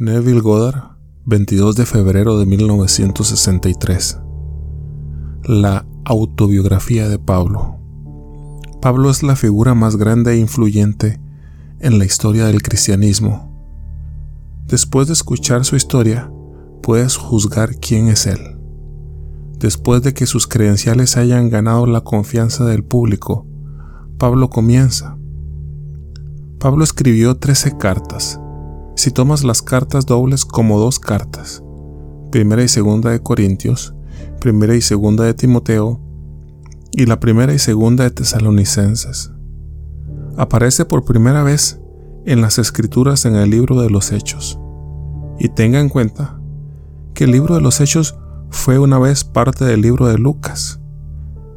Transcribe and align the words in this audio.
Neville 0.00 0.42
Goddard, 0.42 0.96
22 1.24 1.74
de 1.74 1.84
febrero 1.84 2.38
de 2.38 2.46
1963. 2.46 4.20
La 5.42 5.86
autobiografía 6.04 7.08
de 7.08 7.18
Pablo. 7.18 7.80
Pablo 8.80 9.10
es 9.10 9.24
la 9.24 9.34
figura 9.34 9.74
más 9.74 9.96
grande 9.96 10.34
e 10.34 10.38
influyente 10.38 11.18
en 11.80 11.98
la 11.98 12.04
historia 12.04 12.44
del 12.44 12.62
cristianismo. 12.62 13.52
Después 14.68 15.08
de 15.08 15.14
escuchar 15.14 15.64
su 15.64 15.74
historia, 15.74 16.30
puedes 16.80 17.16
juzgar 17.16 17.74
quién 17.74 18.06
es 18.06 18.28
él. 18.28 18.56
Después 19.58 20.02
de 20.02 20.14
que 20.14 20.26
sus 20.26 20.46
credenciales 20.46 21.16
hayan 21.16 21.50
ganado 21.50 21.86
la 21.86 22.02
confianza 22.02 22.64
del 22.64 22.84
público, 22.84 23.48
Pablo 24.16 24.48
comienza. 24.48 25.18
Pablo 26.60 26.84
escribió 26.84 27.36
13 27.36 27.76
cartas 27.78 28.40
si 28.98 29.12
tomas 29.12 29.44
las 29.44 29.62
cartas 29.62 30.06
dobles 30.06 30.44
como 30.44 30.80
dos 30.80 30.98
cartas, 30.98 31.62
primera 32.32 32.64
y 32.64 32.68
segunda 32.68 33.12
de 33.12 33.22
Corintios, 33.22 33.94
primera 34.40 34.74
y 34.74 34.80
segunda 34.80 35.22
de 35.22 35.34
Timoteo, 35.34 36.00
y 36.90 37.06
la 37.06 37.20
primera 37.20 37.54
y 37.54 37.60
segunda 37.60 38.02
de 38.02 38.10
Tesalonicenses. 38.10 39.30
Aparece 40.36 40.84
por 40.84 41.04
primera 41.04 41.44
vez 41.44 41.80
en 42.26 42.40
las 42.40 42.58
escrituras 42.58 43.24
en 43.24 43.36
el 43.36 43.50
libro 43.50 43.80
de 43.80 43.88
los 43.88 44.10
Hechos. 44.10 44.58
Y 45.38 45.50
tenga 45.50 45.78
en 45.78 45.90
cuenta 45.90 46.40
que 47.14 47.22
el 47.22 47.30
libro 47.30 47.54
de 47.54 47.60
los 47.60 47.80
Hechos 47.80 48.18
fue 48.50 48.80
una 48.80 48.98
vez 48.98 49.22
parte 49.22 49.64
del 49.64 49.80
libro 49.80 50.08
de 50.08 50.18
Lucas. 50.18 50.80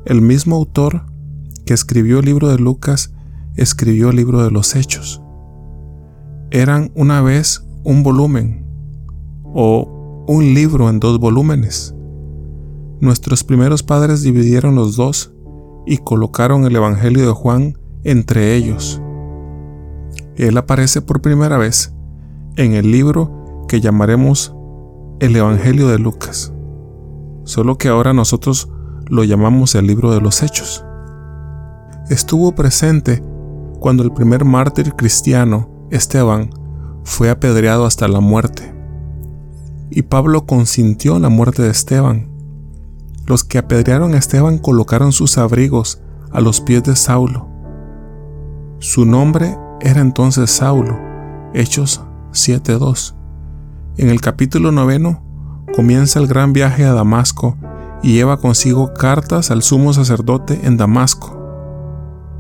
El 0.05 0.21
mismo 0.21 0.58
autor 0.58 1.08
que 1.66 1.73
escribió 1.73 2.19
el 2.19 2.25
libro 2.25 2.49
de 2.49 2.59
Lucas 2.59 3.16
escribió 3.55 4.11
el 4.11 4.17
libro 4.17 4.44
de 4.44 4.52
los 4.52 4.75
Hechos 4.75 5.20
eran 6.51 6.91
una 6.95 7.21
vez 7.21 7.65
un 7.85 8.03
volumen 8.03 8.65
o 9.53 10.25
un 10.27 10.53
libro 10.53 10.89
en 10.89 10.99
dos 10.99 11.17
volúmenes. 11.17 11.95
Nuestros 12.99 13.43
primeros 13.43 13.83
padres 13.83 14.21
dividieron 14.21 14.75
los 14.75 14.97
dos 14.97 15.33
y 15.85 15.97
colocaron 15.97 16.66
el 16.66 16.75
Evangelio 16.75 17.25
de 17.25 17.31
Juan 17.31 17.77
entre 18.03 18.55
ellos. 18.55 19.02
Él 20.35 20.58
aparece 20.58 21.02
por 21.02 21.21
primera 21.21 21.58
vez 21.58 21.93
en 22.58 22.73
el 22.73 22.91
libro 22.91 23.65
que 23.67 23.80
llamaremos 23.80 24.53
el 25.21 25.36
Evangelio 25.36 25.88
de 25.88 25.99
Lucas, 25.99 26.53
solo 27.45 27.77
que 27.77 27.88
ahora 27.88 28.13
nosotros 28.13 28.69
lo 29.08 29.23
llamamos 29.23 29.75
el 29.75 29.88
libro 29.88 30.11
de 30.11 30.19
los 30.19 30.43
Hechos. 30.43 30.86
Estuvo 32.09 32.53
presente 32.53 33.23
cuando 33.80 34.03
el 34.03 34.11
primer 34.11 34.43
mártir 34.43 34.93
cristiano 34.95 35.70
Esteban 35.92 36.50
fue 37.03 37.30
apedreado 37.30 37.86
hasta 37.86 38.08
la 38.08 38.22
muerte. 38.22 38.73
Y 39.89 40.03
Pablo 40.03 40.45
consintió 40.45 41.20
la 41.20 41.28
muerte 41.28 41.61
de 41.61 41.70
Esteban. 41.70 42.30
Los 43.25 43.44
que 43.44 43.58
apedrearon 43.58 44.14
a 44.14 44.17
Esteban 44.17 44.58
colocaron 44.58 45.11
sus 45.11 45.38
abrigos 45.38 46.02
a 46.31 46.39
los 46.39 46.61
pies 46.61 46.83
de 46.83 46.95
Saulo. 46.95 47.50
Su 48.80 49.06
nombre 49.06 49.58
era 49.81 50.00
entonces 50.00 50.50
Saulo, 50.50 50.98
Hechos 51.53 52.02
7.2. 52.31 53.14
En 53.98 54.09
el 54.09 54.22
capítulo 54.22 54.72
noveno 54.72 55.22
comienza 55.76 56.20
el 56.20 56.28
gran 56.28 56.53
viaje 56.53 56.86
a 56.86 56.94
Damasco 56.94 57.58
y 58.02 58.14
lleva 58.14 58.39
consigo 58.39 58.94
cartas 58.94 59.52
al 59.52 59.61
sumo 59.61 59.92
sacerdote 59.92 60.61
en 60.64 60.78
Damasco. 60.78 61.38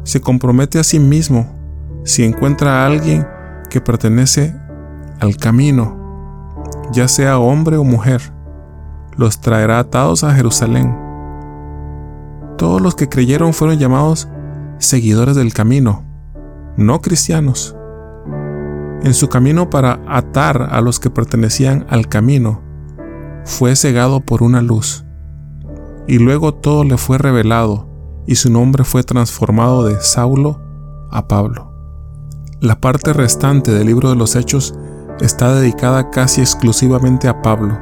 Se 0.03 0.21
compromete 0.21 0.79
a 0.79 0.85
sí 0.85 0.99
mismo 0.99 1.53
si 2.05 2.23
encuentra 2.23 2.81
a 2.81 2.87
alguien 2.87 3.27
que 3.71 3.81
pertenece 3.81 4.53
al 5.19 5.37
camino, 5.37 5.97
ya 6.91 7.07
sea 7.07 7.39
hombre 7.39 7.77
o 7.77 7.83
mujer, 7.83 8.21
los 9.15 9.39
traerá 9.39 9.79
atados 9.79 10.23
a 10.23 10.33
Jerusalén. 10.33 10.95
Todos 12.57 12.81
los 12.81 12.95
que 12.95 13.07
creyeron 13.09 13.53
fueron 13.53 13.79
llamados 13.79 14.27
seguidores 14.77 15.37
del 15.37 15.53
camino, 15.53 16.03
no 16.75 17.01
cristianos. 17.01 17.75
En 19.03 19.13
su 19.13 19.29
camino 19.29 19.69
para 19.69 20.01
atar 20.05 20.67
a 20.69 20.81
los 20.81 20.99
que 20.99 21.09
pertenecían 21.09 21.87
al 21.89 22.07
camino, 22.07 22.61
fue 23.45 23.75
cegado 23.75 24.19
por 24.19 24.43
una 24.43 24.61
luz. 24.61 25.05
Y 26.07 26.19
luego 26.19 26.53
todo 26.53 26.83
le 26.83 26.97
fue 26.97 27.17
revelado 27.17 27.87
y 28.27 28.35
su 28.35 28.51
nombre 28.51 28.83
fue 28.83 29.03
transformado 29.03 29.85
de 29.85 29.99
Saulo 30.01 30.59
a 31.09 31.27
Pablo. 31.27 31.70
La 32.61 32.79
parte 32.79 33.11
restante 33.11 33.71
del 33.71 33.87
libro 33.87 34.11
de 34.11 34.15
los 34.15 34.35
Hechos 34.35 34.75
está 35.19 35.55
dedicada 35.55 36.11
casi 36.11 36.41
exclusivamente 36.41 37.27
a 37.27 37.41
Pablo, 37.41 37.79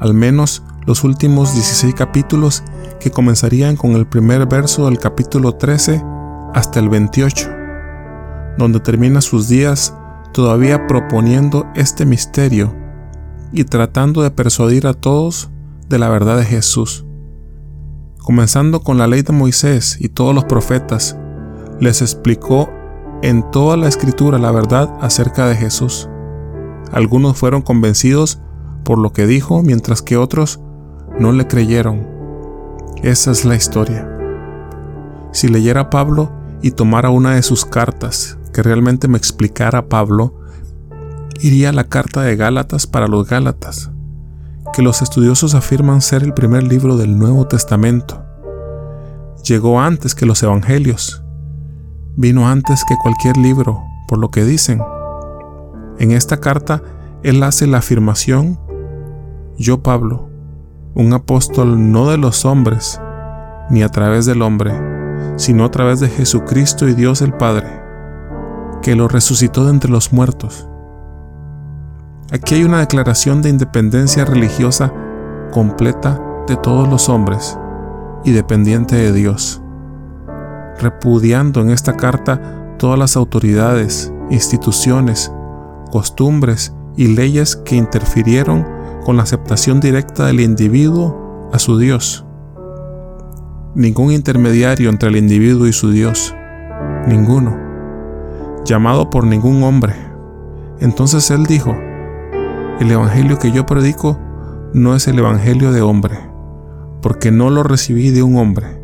al 0.00 0.14
menos 0.14 0.64
los 0.84 1.04
últimos 1.04 1.54
16 1.54 1.94
capítulos 1.94 2.64
que 2.98 3.12
comenzarían 3.12 3.76
con 3.76 3.92
el 3.92 4.04
primer 4.08 4.48
verso 4.48 4.86
del 4.86 4.98
capítulo 4.98 5.52
13 5.52 6.04
hasta 6.54 6.80
el 6.80 6.88
28, 6.88 7.48
donde 8.58 8.80
termina 8.80 9.20
sus 9.20 9.46
días 9.46 9.94
todavía 10.32 10.88
proponiendo 10.88 11.64
este 11.76 12.04
misterio 12.04 12.74
y 13.52 13.62
tratando 13.62 14.22
de 14.22 14.32
persuadir 14.32 14.88
a 14.88 14.94
todos 14.94 15.50
de 15.88 16.00
la 16.00 16.08
verdad 16.08 16.36
de 16.36 16.44
Jesús. 16.44 17.06
Comenzando 18.18 18.80
con 18.80 18.98
la 18.98 19.06
ley 19.06 19.22
de 19.22 19.32
Moisés 19.32 19.98
y 20.00 20.08
todos 20.08 20.34
los 20.34 20.46
profetas, 20.46 21.16
les 21.78 22.02
explicó 22.02 22.70
en 23.22 23.50
toda 23.50 23.76
la 23.76 23.88
escritura 23.88 24.38
la 24.38 24.52
verdad 24.52 24.94
acerca 25.00 25.46
de 25.46 25.56
Jesús. 25.56 26.08
Algunos 26.92 27.36
fueron 27.36 27.62
convencidos 27.62 28.40
por 28.84 28.98
lo 28.98 29.12
que 29.12 29.26
dijo, 29.26 29.62
mientras 29.62 30.02
que 30.02 30.16
otros 30.16 30.60
no 31.18 31.32
le 31.32 31.46
creyeron. 31.46 32.06
Esa 33.02 33.32
es 33.32 33.44
la 33.44 33.54
historia. 33.54 34.08
Si 35.32 35.48
leyera 35.48 35.90
Pablo 35.90 36.32
y 36.62 36.70
tomara 36.70 37.10
una 37.10 37.34
de 37.34 37.42
sus 37.42 37.64
cartas 37.64 38.38
que 38.52 38.62
realmente 38.62 39.08
me 39.08 39.18
explicara 39.18 39.88
Pablo, 39.88 40.34
iría 41.40 41.70
a 41.70 41.72
la 41.72 41.84
carta 41.84 42.22
de 42.22 42.36
Gálatas 42.36 42.86
para 42.86 43.08
los 43.08 43.28
Gálatas, 43.28 43.90
que 44.72 44.82
los 44.82 45.02
estudiosos 45.02 45.54
afirman 45.54 46.00
ser 46.00 46.22
el 46.22 46.34
primer 46.34 46.62
libro 46.62 46.96
del 46.96 47.18
Nuevo 47.18 47.46
Testamento. 47.46 48.24
Llegó 49.44 49.80
antes 49.80 50.14
que 50.14 50.26
los 50.26 50.42
Evangelios 50.42 51.22
vino 52.18 52.48
antes 52.48 52.84
que 52.84 52.96
cualquier 52.96 53.36
libro, 53.36 53.84
por 54.08 54.18
lo 54.18 54.32
que 54.32 54.44
dicen. 54.44 54.82
En 56.00 56.10
esta 56.10 56.38
carta, 56.38 56.82
él 57.22 57.40
hace 57.44 57.68
la 57.68 57.78
afirmación, 57.78 58.58
yo 59.56 59.84
Pablo, 59.84 60.28
un 60.96 61.12
apóstol 61.12 61.92
no 61.92 62.10
de 62.10 62.18
los 62.18 62.44
hombres, 62.44 63.00
ni 63.70 63.84
a 63.84 63.88
través 63.88 64.26
del 64.26 64.42
hombre, 64.42 64.72
sino 65.36 65.64
a 65.64 65.70
través 65.70 66.00
de 66.00 66.08
Jesucristo 66.08 66.88
y 66.88 66.94
Dios 66.94 67.22
el 67.22 67.34
Padre, 67.34 67.68
que 68.82 68.96
lo 68.96 69.06
resucitó 69.06 69.66
de 69.66 69.70
entre 69.70 69.92
los 69.92 70.12
muertos. 70.12 70.68
Aquí 72.32 72.56
hay 72.56 72.64
una 72.64 72.80
declaración 72.80 73.42
de 73.42 73.50
independencia 73.50 74.24
religiosa 74.24 74.92
completa 75.52 76.20
de 76.48 76.56
todos 76.56 76.88
los 76.88 77.08
hombres 77.08 77.56
y 78.24 78.32
dependiente 78.32 78.96
de 78.96 79.12
Dios 79.12 79.62
repudiando 80.80 81.60
en 81.60 81.70
esta 81.70 81.96
carta 81.96 82.76
todas 82.78 82.98
las 82.98 83.16
autoridades, 83.16 84.12
instituciones, 84.30 85.32
costumbres 85.90 86.74
y 86.96 87.08
leyes 87.08 87.56
que 87.56 87.76
interfirieron 87.76 88.66
con 89.04 89.16
la 89.16 89.22
aceptación 89.22 89.80
directa 89.80 90.26
del 90.26 90.40
individuo 90.40 91.50
a 91.52 91.58
su 91.58 91.78
Dios. 91.78 92.24
Ningún 93.74 94.12
intermediario 94.12 94.90
entre 94.90 95.08
el 95.08 95.16
individuo 95.16 95.66
y 95.66 95.72
su 95.72 95.90
Dios. 95.90 96.34
Ninguno. 97.06 97.56
Llamado 98.64 99.10
por 99.10 99.24
ningún 99.24 99.62
hombre. 99.62 99.94
Entonces 100.80 101.30
él 101.30 101.46
dijo, 101.46 101.76
el 102.80 102.90
Evangelio 102.90 103.38
que 103.38 103.50
yo 103.50 103.66
predico 103.66 104.18
no 104.72 104.94
es 104.94 105.08
el 105.08 105.18
Evangelio 105.18 105.72
de 105.72 105.82
hombre, 105.82 106.18
porque 107.02 107.30
no 107.30 107.50
lo 107.50 107.62
recibí 107.62 108.10
de 108.10 108.22
un 108.22 108.36
hombre 108.36 108.77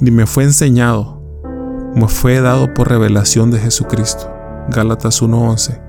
ni 0.00 0.10
me 0.10 0.26
fue 0.26 0.44
enseñado, 0.44 1.22
me 1.94 2.08
fue 2.08 2.40
dado 2.40 2.74
por 2.74 2.88
revelación 2.88 3.50
de 3.50 3.58
Jesucristo. 3.60 4.30
Gálatas 4.68 5.22
1:11. 5.22 5.80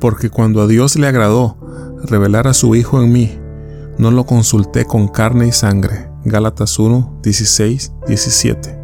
Porque 0.00 0.30
cuando 0.30 0.62
a 0.62 0.66
Dios 0.66 0.96
le 0.96 1.06
agradó 1.06 1.58
revelar 2.04 2.48
a 2.48 2.54
su 2.54 2.74
Hijo 2.74 3.02
en 3.02 3.12
mí, 3.12 3.38
no 3.98 4.10
lo 4.10 4.24
consulté 4.24 4.86
con 4.86 5.08
carne 5.08 5.48
y 5.48 5.52
sangre. 5.52 6.10
Gálatas 6.24 6.78
1, 6.78 7.20
16, 7.22 7.92
17. 8.06 8.78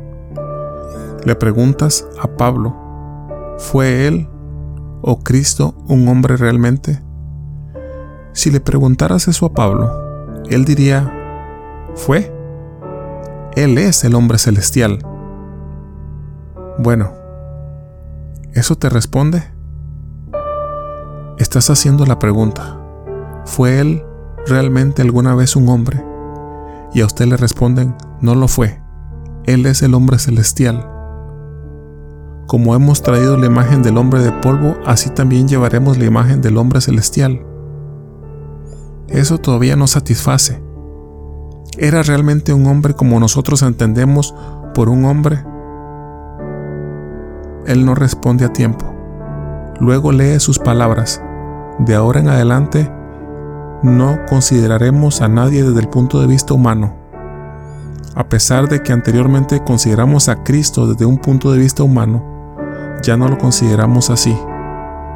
Le 1.24 1.34
preguntas 1.34 2.06
a 2.20 2.28
Pablo, 2.36 2.76
¿fue 3.58 4.06
él 4.06 4.28
o 5.00 5.20
Cristo 5.20 5.74
un 5.88 6.06
hombre 6.08 6.36
realmente? 6.36 7.02
Si 8.32 8.50
le 8.50 8.60
preguntaras 8.60 9.28
eso 9.28 9.46
a 9.46 9.52
Pablo, 9.54 9.90
él 10.50 10.66
diría, 10.66 11.10
fue. 11.94 12.35
Él 13.56 13.78
es 13.78 14.04
el 14.04 14.14
hombre 14.14 14.36
celestial. 14.36 14.98
Bueno, 16.78 17.10
¿eso 18.52 18.76
te 18.76 18.90
responde? 18.90 19.44
Estás 21.38 21.70
haciendo 21.70 22.04
la 22.04 22.18
pregunta, 22.18 22.78
¿fue 23.46 23.80
él 23.80 24.04
realmente 24.46 25.00
alguna 25.00 25.34
vez 25.34 25.56
un 25.56 25.70
hombre? 25.70 26.04
Y 26.92 27.00
a 27.00 27.06
usted 27.06 27.24
le 27.24 27.38
responden, 27.38 27.94
no 28.20 28.34
lo 28.34 28.46
fue, 28.46 28.82
él 29.46 29.64
es 29.64 29.80
el 29.80 29.94
hombre 29.94 30.18
celestial. 30.18 30.86
Como 32.46 32.74
hemos 32.74 33.00
traído 33.00 33.38
la 33.38 33.46
imagen 33.46 33.82
del 33.82 33.96
hombre 33.96 34.20
de 34.20 34.32
polvo, 34.32 34.76
así 34.84 35.08
también 35.08 35.48
llevaremos 35.48 35.96
la 35.96 36.04
imagen 36.04 36.42
del 36.42 36.58
hombre 36.58 36.82
celestial. 36.82 37.40
Eso 39.08 39.38
todavía 39.38 39.76
no 39.76 39.86
satisface. 39.86 40.65
¿Era 41.78 42.02
realmente 42.02 42.54
un 42.54 42.66
hombre 42.66 42.94
como 42.94 43.20
nosotros 43.20 43.60
entendemos 43.62 44.34
por 44.74 44.88
un 44.88 45.04
hombre? 45.04 45.44
Él 47.66 47.84
no 47.84 47.94
responde 47.94 48.46
a 48.46 48.52
tiempo. 48.52 48.86
Luego 49.78 50.10
lee 50.10 50.40
sus 50.40 50.58
palabras. 50.58 51.20
De 51.78 51.94
ahora 51.94 52.20
en 52.20 52.28
adelante, 52.28 52.90
no 53.82 54.18
consideraremos 54.26 55.20
a 55.20 55.28
nadie 55.28 55.62
desde 55.62 55.80
el 55.80 55.88
punto 55.88 56.18
de 56.20 56.26
vista 56.26 56.54
humano. 56.54 56.94
A 58.14 58.26
pesar 58.26 58.68
de 58.70 58.82
que 58.82 58.94
anteriormente 58.94 59.62
consideramos 59.62 60.30
a 60.30 60.42
Cristo 60.44 60.86
desde 60.86 61.04
un 61.04 61.18
punto 61.18 61.52
de 61.52 61.58
vista 61.58 61.82
humano, 61.82 62.24
ya 63.02 63.18
no 63.18 63.28
lo 63.28 63.36
consideramos 63.36 64.08
así. 64.08 64.34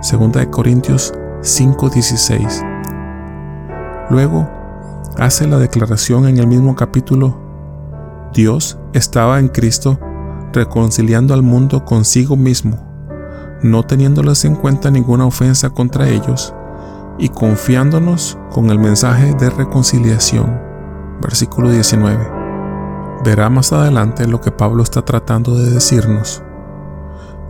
Segunda 0.03 0.41
de 0.41 0.51
Corintios 0.51 1.15
5:16. 1.41 2.63
Luego, 4.11 4.60
hace 5.21 5.47
la 5.47 5.59
declaración 5.59 6.27
en 6.27 6.39
el 6.39 6.47
mismo 6.47 6.75
capítulo, 6.75 7.39
Dios 8.33 8.79
estaba 8.95 9.39
en 9.39 9.49
Cristo 9.49 10.01
reconciliando 10.55 11.35
al 11.35 11.43
mundo 11.43 11.85
consigo 11.85 12.37
mismo, 12.37 12.79
no 13.63 13.83
teniéndoles 13.83 14.47
en 14.47 14.57
cuenta 14.57 14.91
ninguna 14.91 15.27
ofensa 15.27 15.69
contra 15.69 16.09
ellos 16.09 16.55
y 17.19 17.29
confiándonos 17.29 18.39
con 18.51 18.71
el 18.71 18.79
mensaje 18.79 19.35
de 19.35 19.51
reconciliación. 19.51 20.59
Versículo 21.21 21.71
19. 21.71 22.27
Verá 23.23 23.51
más 23.51 23.75
adelante 23.75 24.27
lo 24.27 24.41
que 24.41 24.51
Pablo 24.51 24.83
está 24.83 25.03
tratando 25.03 25.55
de 25.55 25.71
decirnos. 25.71 26.43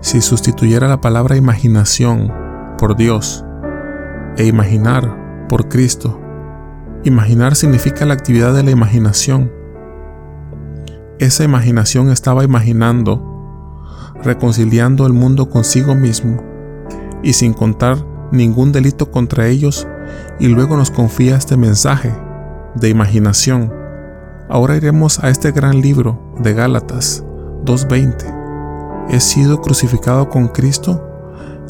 Si 0.01 0.21
sustituyera 0.21 0.89
la 0.89 1.01
palabra 1.01 1.37
imaginación 1.37 2.33
por 2.79 2.97
Dios 2.97 3.45
e 4.37 4.47
imaginar 4.47 5.47
por 5.49 5.69
Cristo, 5.69 6.21
imaginar 7.05 7.57
significa 7.57 8.05
la 8.05 8.15
actividad 8.15 8.55
de 8.55 8.63
la 8.63 8.71
imaginación 8.71 9.51
esa 11.21 11.45
imaginación 11.45 12.11
estaba 12.11 12.45
imaginando, 12.45 13.23
reconciliando 14.25 15.07
el 15.07 15.13
mundo 15.13 15.51
consigo 15.51 15.95
mismo 15.95 16.43
y 17.23 17.35
sin 17.35 17.53
contar 17.53 17.99
ningún 18.33 18.73
delito 18.73 19.11
contra 19.11 19.47
ellos 19.47 19.87
y 20.39 20.49
luego 20.49 20.79
nos 20.79 20.91
confía 20.91 21.37
este 21.37 21.59
mensaje 21.59 22.11
de 22.75 22.89
imaginación. 22.89 23.71
Ahora 24.49 24.77
iremos 24.77 25.23
a 25.23 25.29
este 25.29 25.53
gran 25.53 25.83
libro 25.83 26.35
de 26.39 26.55
Gálatas 26.55 27.23
2.20. 27.67 29.11
He 29.11 29.21
sido 29.21 29.61
crucificado 29.61 30.31
con 30.31 30.49
Cristo, 30.49 31.07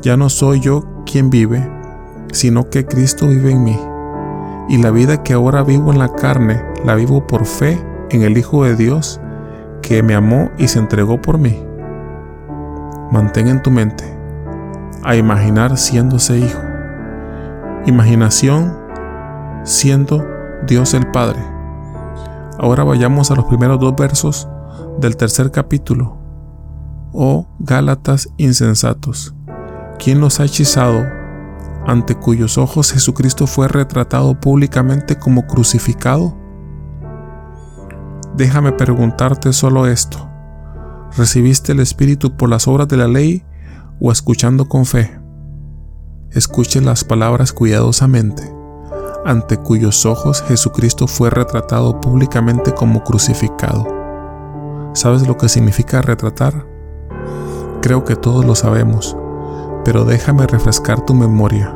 ya 0.01 0.17
no 0.17 0.29
soy 0.29 0.61
yo 0.61 0.85
quien 1.05 1.29
vive, 1.29 1.69
sino 2.33 2.71
que 2.71 2.87
Cristo 2.87 3.27
vive 3.27 3.51
en 3.51 3.65
mí. 3.65 3.90
Y 4.71 4.79
la 4.79 4.93
vida 4.93 5.25
que 5.25 5.33
ahora 5.33 5.65
vivo 5.65 5.93
en 5.93 5.99
la 5.99 6.09
carne, 6.11 6.63
la 6.85 6.95
vivo 6.95 7.27
por 7.27 7.45
fe 7.45 7.85
en 8.11 8.23
el 8.23 8.39
Hijo 8.39 8.63
de 8.63 8.77
Dios, 8.77 9.21
que 9.83 10.01
me 10.05 10.15
amó 10.15 10.49
y 10.59 10.69
se 10.69 10.79
entregó 10.79 11.21
por 11.21 11.39
mí. 11.39 11.61
Mantén 13.11 13.49
en 13.49 13.61
tu 13.61 13.73
mente 13.73 14.05
a 15.03 15.17
imaginar 15.17 15.77
siéndose 15.77 16.39
hijo. 16.39 16.61
Imaginación 17.87 18.77
siendo 19.65 20.25
Dios 20.69 20.95
el 20.95 21.11
Padre. 21.11 21.41
Ahora 22.57 22.85
vayamos 22.85 23.33
a 23.33 23.35
los 23.35 23.47
primeros 23.47 23.81
dos 23.81 23.97
versos 23.97 24.49
del 25.01 25.17
tercer 25.17 25.51
capítulo. 25.51 26.17
Oh 27.13 27.49
Gálatas 27.59 28.29
insensatos, 28.37 29.35
¿quién 29.99 30.21
los 30.21 30.39
ha 30.39 30.45
hechizado 30.45 31.20
ante 31.87 32.15
cuyos 32.15 32.59
ojos 32.59 32.93
Jesucristo 32.93 33.47
fue 33.47 33.69
retratado 33.69 34.39
públicamente 34.39 35.19
como 35.19 35.47
crucificado? 35.47 36.37
Déjame 38.37 38.73
preguntarte 38.73 39.53
solo 39.53 39.87
esto. 39.87 40.29
¿Recibiste 41.17 41.73
el 41.73 41.81
Espíritu 41.81 42.37
por 42.37 42.49
las 42.49 42.69
obras 42.69 42.89
de 42.89 42.97
la 42.97 43.09
ley 43.09 43.45
o 44.01 44.13
escuchando 44.13 44.69
con 44.69 44.87
fe? 44.87 45.21
Escuche 46.31 46.81
las 46.81 47.03
palabras 47.03 47.53
cuidadosamente, 47.53 48.55
ante 49.25 49.57
cuyos 49.57 50.07
ojos 50.07 50.43
Jesucristo 50.43 51.09
fue 51.09 51.29
retratado 51.29 52.01
públicamente 52.01 52.73
como 52.73 53.03
crucificado. 53.03 53.87
¿Sabes 54.95 55.27
lo 55.27 55.37
que 55.37 55.49
significa 55.49 56.03
retratar? 56.03 56.67
Creo 57.83 58.05
que 58.05 58.15
todos 58.15 58.45
lo 58.45 58.55
sabemos, 58.55 59.17
pero 59.85 60.05
déjame 60.05 60.47
refrescar 60.47 61.05
tu 61.05 61.15
memoria. 61.15 61.75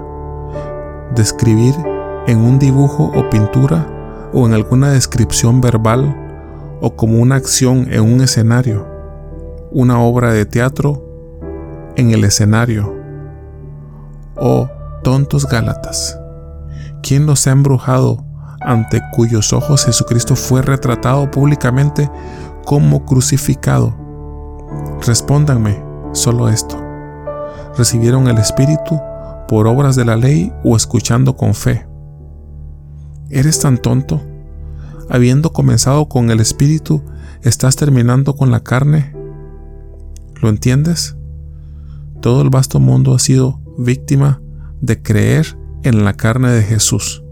Describir 1.15 1.75
en 2.27 2.39
un 2.39 2.59
dibujo 2.59 3.13
o 3.15 3.29
pintura 3.31 3.87
o 4.33 4.47
en 4.47 4.55
alguna 4.55 4.91
descripción 4.91 5.61
verbal 5.61 6.17
o 6.81 6.97
como 6.97 7.19
una 7.19 7.37
acción 7.37 7.87
en 7.91 8.03
un 8.03 8.21
escenario, 8.21 8.87
una 9.71 10.01
obra 10.01 10.33
de 10.33 10.45
teatro 10.45 11.03
en 11.97 12.11
el 12.11 12.25
escenario. 12.25 12.95
Oh, 14.37 14.69
tontos 15.03 15.47
Gálatas, 15.47 16.19
¿quién 17.03 17.27
los 17.27 17.47
ha 17.47 17.53
embrujado 17.53 18.25
ante 18.61 19.01
cuyos 19.13 19.53
ojos 19.53 19.85
Jesucristo 19.85 20.35
fue 20.35 20.63
retratado 20.63 21.31
públicamente 21.31 22.11
como 22.65 23.05
crucificado? 23.05 23.95
Respóndanme 25.07 25.83
solo 26.13 26.49
esto. 26.49 26.84
¿Recibieron 27.77 28.29
el 28.29 28.39
Espíritu 28.39 29.01
por 29.49 29.67
obras 29.67 29.97
de 29.97 30.05
la 30.05 30.17
ley 30.17 30.53
o 30.65 30.77
escuchando 30.77 31.37
con 31.37 31.55
fe? 31.55 31.87
¿Eres 33.31 33.61
tan 33.61 33.79
tonto? 33.79 34.21
habiendo 35.09 35.53
comenzado 35.53 36.09
con 36.09 36.31
el 36.31 36.41
espíritu, 36.41 37.03
estás 37.43 37.77
terminando 37.77 38.37
con 38.37 38.51
la 38.51 38.61
carne. 38.61 39.15
¿Lo 40.41 40.49
entiendes? 40.49 41.17
Todo 42.21 42.43
el 42.43 42.51
vasto 42.51 42.81
mundo 42.81 43.15
ha 43.15 43.19
sido 43.19 43.61
víctima 43.79 44.41
de 44.81 45.03
creer 45.03 45.59
en 45.83 46.05
la 46.05 46.15
carne 46.15 46.51
de 46.51 46.63
Jesús. 46.63 47.23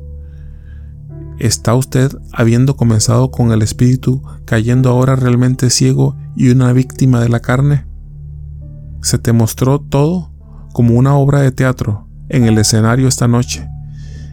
¿Está 1.39 1.75
usted, 1.75 2.13
habiendo 2.33 2.77
comenzado 2.77 3.31
con 3.31 3.53
el 3.53 3.63
espíritu, 3.63 4.23
cayendo 4.45 4.91
ahora 4.91 5.17
realmente 5.17 5.71
ciego 5.71 6.17
y 6.37 6.51
una 6.51 6.73
víctima 6.73 7.21
de 7.21 7.29
la 7.29 7.41
carne? 7.41 7.87
Se 9.01 9.19
te 9.19 9.33
mostró 9.33 9.81
todo 9.81 10.32
como 10.73 10.95
una 10.95 11.15
obra 11.15 11.41
de 11.41 11.53
teatro 11.53 12.09
en 12.29 12.45
el 12.45 12.59
escenario 12.59 13.09
esta 13.09 13.29
noche 13.29 13.69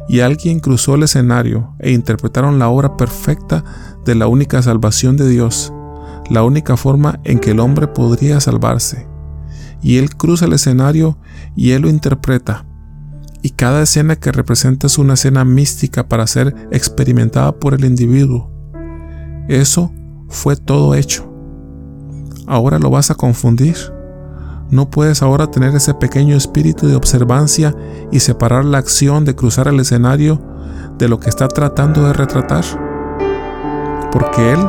y 0.10 0.22
alguien 0.22 0.60
cruzó 0.60 0.96
el 0.96 1.03
escenario 1.03 1.75
e 1.77 1.91
interpretaron 1.91 2.58
la 2.58 2.67
obra 2.67 2.98
perfecta 2.98 3.63
de 4.05 4.15
la 4.15 4.25
única 4.25 4.60
salvación 4.63 5.15
de 5.17 5.29
Dios, 5.29 5.72
la 6.31 6.41
única 6.43 6.75
forma 6.75 7.19
en 7.24 7.38
que 7.38 7.51
el 7.51 7.60
hombre 7.60 7.88
podría 7.88 8.39
salvarse. 8.39 9.08
Y 9.84 9.98
él 9.98 10.15
cruza 10.15 10.46
el 10.46 10.53
escenario 10.53 11.19
y 11.55 11.72
él 11.72 11.84
lo 11.84 11.89
interpreta. 11.89 12.65
Y 13.43 13.51
cada 13.51 13.84
escena 13.84 14.15
que 14.15 14.31
representa 14.31 14.88
es 14.88 14.98
una 14.98 15.13
escena 15.13 15.46
mística 15.46 16.10
para 16.10 16.25
ser 16.25 16.55
experimentada 16.72 17.51
por 17.51 17.75
el 17.75 17.86
individuo. 17.86 18.51
Eso 19.48 19.93
fue 20.27 20.55
todo 20.55 20.96
hecho. 20.96 21.31
¿Ahora 22.48 22.79
lo 22.79 22.89
vas 22.89 23.12
a 23.12 23.15
confundir? 23.15 23.77
No 24.71 24.89
puedes 24.89 25.23
ahora 25.23 25.47
tener 25.47 25.75
ese 25.75 25.95
pequeño 25.95 26.35
espíritu 26.35 26.88
de 26.88 26.95
observancia 26.95 27.73
y 28.11 28.19
separar 28.19 28.65
la 28.65 28.77
acción 28.77 29.25
de 29.25 29.35
cruzar 29.35 29.67
el 29.67 29.79
escenario 29.79 30.39
de 30.97 31.07
lo 31.07 31.19
que 31.19 31.29
está 31.29 31.47
tratando 31.47 32.05
de 32.05 32.13
retratar. 32.13 32.63
Porque 34.11 34.53
Él 34.53 34.59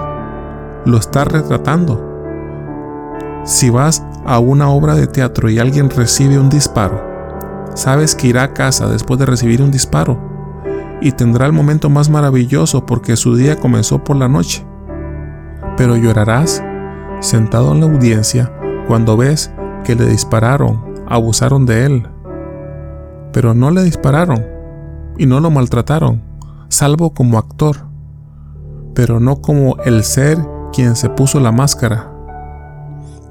lo 0.86 0.96
está 0.96 1.24
retratando. 1.24 2.06
Si 3.44 3.68
vas 3.68 4.02
a 4.24 4.38
una 4.38 4.70
obra 4.70 4.94
de 4.94 5.06
teatro 5.06 5.50
y 5.50 5.58
alguien 5.58 5.90
recibe 5.90 6.38
un 6.38 6.48
disparo, 6.48 7.02
sabes 7.74 8.14
que 8.14 8.28
irá 8.28 8.44
a 8.44 8.54
casa 8.54 8.88
después 8.88 9.20
de 9.20 9.26
recibir 9.26 9.60
un 9.60 9.70
disparo 9.70 10.18
y 11.02 11.12
tendrá 11.12 11.46
el 11.46 11.52
momento 11.52 11.90
más 11.90 12.08
maravilloso 12.08 12.86
porque 12.86 13.16
su 13.16 13.36
día 13.36 13.56
comenzó 13.56 14.02
por 14.02 14.16
la 14.16 14.28
noche. 14.28 14.64
Pero 15.76 15.96
llorarás 15.96 16.62
sentado 17.20 17.72
en 17.72 17.80
la 17.80 17.86
audiencia 17.86 18.52
cuando 18.86 19.16
ves 19.16 19.50
que 19.84 19.94
le 19.94 20.06
dispararon, 20.06 20.82
abusaron 21.08 21.66
de 21.66 21.86
él. 21.86 22.08
Pero 23.32 23.54
no 23.54 23.70
le 23.70 23.82
dispararon 23.82 24.44
y 25.18 25.26
no 25.26 25.40
lo 25.40 25.50
maltrataron, 25.50 26.22
salvo 26.68 27.12
como 27.12 27.38
actor, 27.38 27.76
pero 28.94 29.20
no 29.20 29.40
como 29.40 29.76
el 29.84 30.04
ser 30.04 30.38
quien 30.72 30.96
se 30.96 31.08
puso 31.08 31.40
la 31.40 31.52
máscara, 31.52 32.10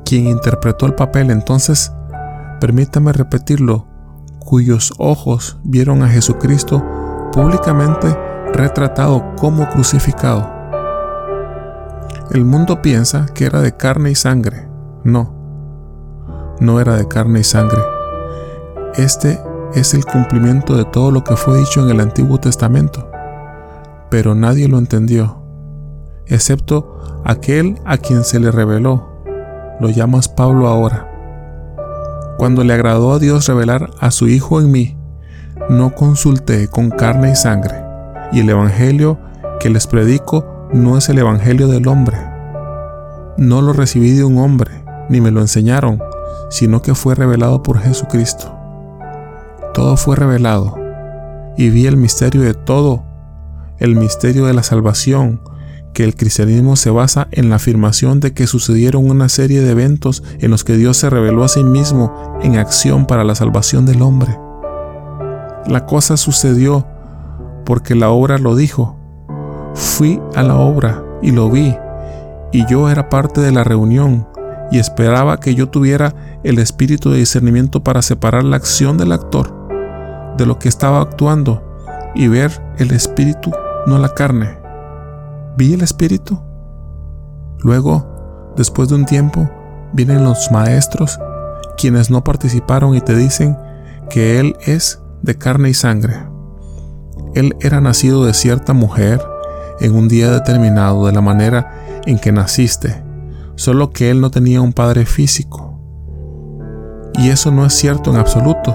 quien 0.06 0.28
interpretó 0.28 0.86
el 0.86 0.96
papel. 0.96 1.32
Entonces, 1.32 1.92
permítame 2.60 3.12
repetirlo, 3.12 3.88
cuyos 4.40 4.94
ojos 4.98 5.58
vieron 5.64 6.02
a 6.04 6.10
Jesucristo 6.10 6.84
públicamente 7.32 8.18
retratado 8.54 9.36
como 9.36 9.68
crucificado. 9.70 10.50
El 12.32 12.46
mundo 12.46 12.82
piensa 12.82 13.26
que 13.34 13.46
era 13.46 13.62
de 13.62 13.76
carne 13.76 14.12
y 14.12 14.16
sangre. 14.16 14.68
No, 15.04 15.39
no 16.60 16.80
era 16.80 16.96
de 16.96 17.08
carne 17.08 17.40
y 17.40 17.44
sangre. 17.44 17.82
Este 18.96 19.40
es 19.74 19.94
el 19.94 20.06
cumplimiento 20.06 20.76
de 20.76 20.86
todo 20.86 21.12
lo 21.12 21.24
que 21.24 21.36
fue 21.36 21.60
dicho 21.60 21.84
en 21.84 21.90
el 21.90 22.02
Antiguo 22.02 22.40
Testamento, 22.40 23.10
pero 24.10 24.36
nadie 24.36 24.68
lo 24.68 24.78
entendió, 24.78 25.42
excepto 26.26 27.22
aquel 27.24 27.80
a 27.86 27.98
quien 27.98 28.24
se 28.24 28.40
le 28.40 28.52
reveló. 28.52 29.08
Lo 29.80 29.90
llamas 29.90 30.28
Pablo 30.28 30.68
ahora. 30.68 31.08
Cuando 32.38 32.64
le 32.64 32.74
agradó 32.74 33.14
a 33.14 33.20
Dios 33.20 33.48
revelar 33.48 33.92
a 34.00 34.12
su 34.12 34.28
Hijo 34.28 34.60
en 34.60 34.72
mí, 34.72 34.98
no 35.70 35.94
consulté 35.94 36.68
con 36.68 36.90
carne 36.90 37.32
y 37.32 37.36
sangre, 37.36 37.84
y 38.32 38.40
el 38.40 38.50
Evangelio 38.50 39.20
que 39.60 39.70
les 39.70 39.88
predico 39.88 40.68
no 40.74 40.98
es 40.98 41.10
el 41.10 41.20
Evangelio 41.20 41.68
del 41.68 41.88
hombre. 41.88 42.18
No 43.38 43.62
lo 43.62 43.74
recibí 43.74 44.12
de 44.12 44.24
un 44.24 44.38
hombre, 44.38 44.84
ni 45.10 45.22
me 45.22 45.32
lo 45.32 45.42
enseñaron, 45.42 46.02
sino 46.50 46.82
que 46.82 46.96
fue 46.96 47.16
revelado 47.16 47.64
por 47.64 47.80
Jesucristo. 47.80 48.54
Todo 49.74 49.98
fue 49.98 50.16
revelado, 50.16 50.76
y 51.58 51.70
vi 51.70 51.88
el 51.88 51.98
misterio 51.98 52.42
de 52.42 52.54
todo, 52.54 53.04
el 53.78 53.96
misterio 53.96 54.46
de 54.46 54.54
la 54.54 54.64
salvación, 54.64 55.42
que 55.94 56.04
el 56.04 56.16
cristianismo 56.16 56.76
se 56.76 56.90
basa 56.90 57.28
en 57.32 57.50
la 57.50 57.58
afirmación 57.58 58.20
de 58.20 58.34
que 58.34 58.48
sucedieron 58.48 59.10
una 59.10 59.30
serie 59.30 59.62
de 59.62 59.72
eventos 59.72 60.24
en 60.40 60.52
los 60.52 60.64
que 60.64 60.78
Dios 60.78 60.98
se 60.98 61.10
reveló 61.10 61.44
a 61.44 61.50
sí 61.50 61.64
mismo 61.64 62.40
en 62.42 62.58
acción 62.58 63.06
para 63.06 63.24
la 63.24 63.36
salvación 63.36 63.86
del 63.86 64.02
hombre. 64.02 64.38
La 65.66 65.86
cosa 65.86 66.18
sucedió 66.18 66.86
porque 67.66 67.96
la 67.96 68.10
obra 68.10 68.38
lo 68.38 68.56
dijo. 68.56 68.98
Fui 69.76 70.22
a 70.36 70.44
la 70.44 70.56
obra 70.56 71.04
y 71.22 71.32
lo 71.32 71.50
vi, 71.50 71.76
y 72.52 72.66
yo 72.68 72.90
era 72.90 73.10
parte 73.10 73.42
de 73.42 73.52
la 73.52 73.64
reunión, 73.64 74.28
y 74.72 74.80
esperaba 74.80 75.40
que 75.40 75.56
yo 75.56 75.70
tuviera 75.70 76.14
el 76.44 76.60
espíritu 76.60 77.12
de 77.12 77.20
discernimiento 77.20 77.84
para 77.84 78.02
separar 78.02 78.44
la 78.44 78.58
acción 78.58 78.98
del 78.98 79.12
actor 79.12 79.60
de 80.40 80.46
lo 80.46 80.58
que 80.58 80.70
estaba 80.70 81.02
actuando 81.02 81.62
y 82.16 82.28
ver 82.28 82.52
el 82.78 82.92
espíritu, 82.92 83.52
no 83.86 84.00
la 84.00 84.10
carne. 84.10 84.58
Vi 85.58 85.74
el 85.74 85.82
espíritu. 85.82 86.42
Luego, 87.60 88.54
después 88.56 88.90
de 88.90 88.96
un 88.96 89.06
tiempo, 89.06 89.50
vienen 89.92 90.24
los 90.24 90.50
maestros, 90.52 91.20
quienes 91.78 92.10
no 92.10 92.24
participaron 92.24 92.96
y 92.96 93.02
te 93.02 93.16
dicen 93.16 93.58
que 94.10 94.40
Él 94.40 94.56
es 94.66 95.02
de 95.22 95.38
carne 95.38 95.70
y 95.70 95.74
sangre. 95.74 96.16
Él 97.36 97.56
era 97.60 97.82
nacido 97.82 98.26
de 98.26 98.34
cierta 98.34 98.74
mujer 98.74 99.22
en 99.82 99.94
un 99.94 100.08
día 100.08 100.32
determinado 100.32 101.06
de 101.06 101.12
la 101.14 101.22
manera 101.22 102.02
en 102.06 102.18
que 102.18 102.32
naciste, 102.32 103.04
solo 103.60 103.92
que 103.92 104.10
Él 104.10 104.22
no 104.22 104.32
tenía 104.32 104.62
un 104.62 104.72
padre 104.72 105.06
físico. 105.06 105.78
Y 107.16 107.28
eso 107.30 107.52
no 107.52 107.66
es 107.66 107.74
cierto 107.74 108.10
en 108.10 108.16
absoluto. 108.16 108.74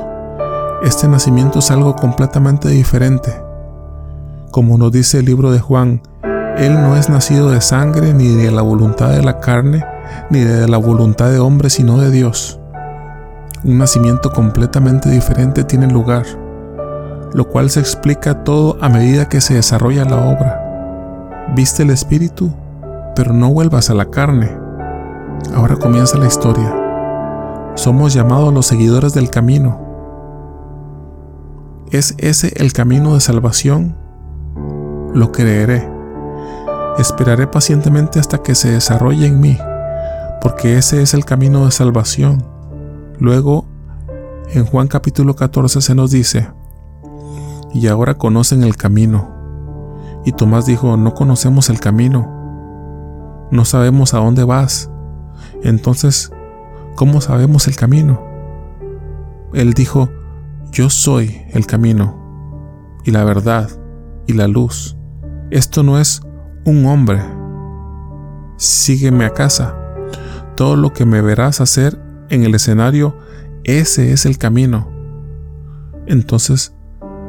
Este 0.83 1.09
nacimiento 1.09 1.61
es 1.61 1.71
algo 1.71 1.97
completamente 1.97 2.69
diferente. 2.69 3.33
Como 4.51 4.77
nos 4.77 4.93
dice 4.93 5.21
el 5.21 5.25
libro 5.25 5.51
de 5.51 5.59
Juan, 5.59 6.03
Él 6.59 6.75
no 6.75 6.97
es 6.99 7.09
nacido 7.09 7.51
de 7.51 7.63
sangre 7.63 8.13
ni 8.13 8.29
de 8.29 8.51
la 8.51 8.61
voluntad 8.61 9.09
de 9.09 9.23
la 9.23 9.41
carne, 9.41 9.83
ni 10.29 10.41
de 10.41 10.69
la 10.69 10.77
voluntad 10.77 11.31
de 11.31 11.39
hombre, 11.39 11.71
sino 11.71 11.97
de 11.97 12.11
Dios. 12.11 12.61
Un 13.65 13.79
nacimiento 13.79 14.33
completamente 14.33 15.09
diferente 15.09 15.65
tiene 15.65 15.87
lugar, 15.87 16.27
lo 17.33 17.49
cual 17.49 17.71
se 17.71 17.81
explica 17.81 18.45
todo 18.45 18.77
a 18.83 18.91
medida 18.91 19.31
que 19.31 19.41
se 19.41 19.55
desarrolla 19.55 20.05
la 20.05 20.17
obra. 20.17 21.47
Viste 21.55 21.85
el 21.85 21.91
espíritu, 21.91 22.53
pero 23.17 23.33
no 23.33 23.51
vuelvas 23.51 23.89
a 23.89 23.95
la 23.95 24.11
carne. 24.11 24.64
Ahora 25.53 25.77
comienza 25.77 26.17
la 26.19 26.27
historia. 26.27 27.73
Somos 27.75 28.15
llamados 28.15 28.55
los 28.55 28.67
seguidores 28.67 29.13
del 29.13 29.31
camino. 29.31 29.79
¿Es 31.91 32.15
ese 32.19 32.53
el 32.57 32.73
camino 32.73 33.15
de 33.15 33.21
salvación? 33.21 33.97
Lo 35.13 35.33
creeré. 35.33 35.89
Esperaré 36.99 37.47
pacientemente 37.47 38.21
hasta 38.21 38.39
que 38.39 38.55
se 38.55 38.71
desarrolle 38.71 39.27
en 39.27 39.41
mí, 39.41 39.59
porque 40.41 40.79
ese 40.79 41.03
es 41.03 41.15
el 41.15 41.25
camino 41.25 41.65
de 41.65 41.73
salvación. 41.73 42.45
Luego, 43.19 43.67
en 44.53 44.65
Juan 44.65 44.87
capítulo 44.87 45.35
14 45.35 45.81
se 45.81 45.95
nos 45.95 46.13
dice, 46.13 46.49
y 47.73 47.89
ahora 47.89 48.15
conocen 48.15 48.63
el 48.63 48.77
camino. 48.77 49.29
Y 50.25 50.33
Tomás 50.33 50.67
dijo, 50.67 50.97
no 50.97 51.15
conocemos 51.15 51.69
el 51.69 51.81
camino, 51.81 53.49
no 53.51 53.65
sabemos 53.65 54.15
a 54.15 54.19
dónde 54.19 54.45
vas. 54.45 54.91
Entonces, 55.63 56.33
¿cómo 56.97 57.21
sabemos 57.21 57.69
el 57.69 57.77
camino? 57.77 58.23
Él 59.53 59.73
dijo, 59.73 60.11
yo 60.73 60.91
soy 60.91 61.43
el 61.53 61.67
camino 61.67 63.01
y 63.05 63.13
la 63.13 63.25
verdad 63.25 63.71
y 64.27 64.33
la 64.33 64.49
luz. 64.49 64.97
Esto 65.51 65.83
no 65.83 65.99
es 66.01 66.21
un 66.65 66.87
hombre. 66.87 67.23
Sígueme 68.57 69.25
a 69.25 69.31
casa. 69.31 69.77
Todo 70.57 70.77
lo 70.77 70.93
que 70.93 71.05
me 71.07 71.21
verás 71.21 71.61
hacer 71.61 72.01
en 72.31 72.45
el 72.45 72.55
escenario, 72.55 73.17
ese 73.65 74.13
es 74.13 74.27
el 74.27 74.39
camino. 74.39 74.89
Entonces, 76.07 76.75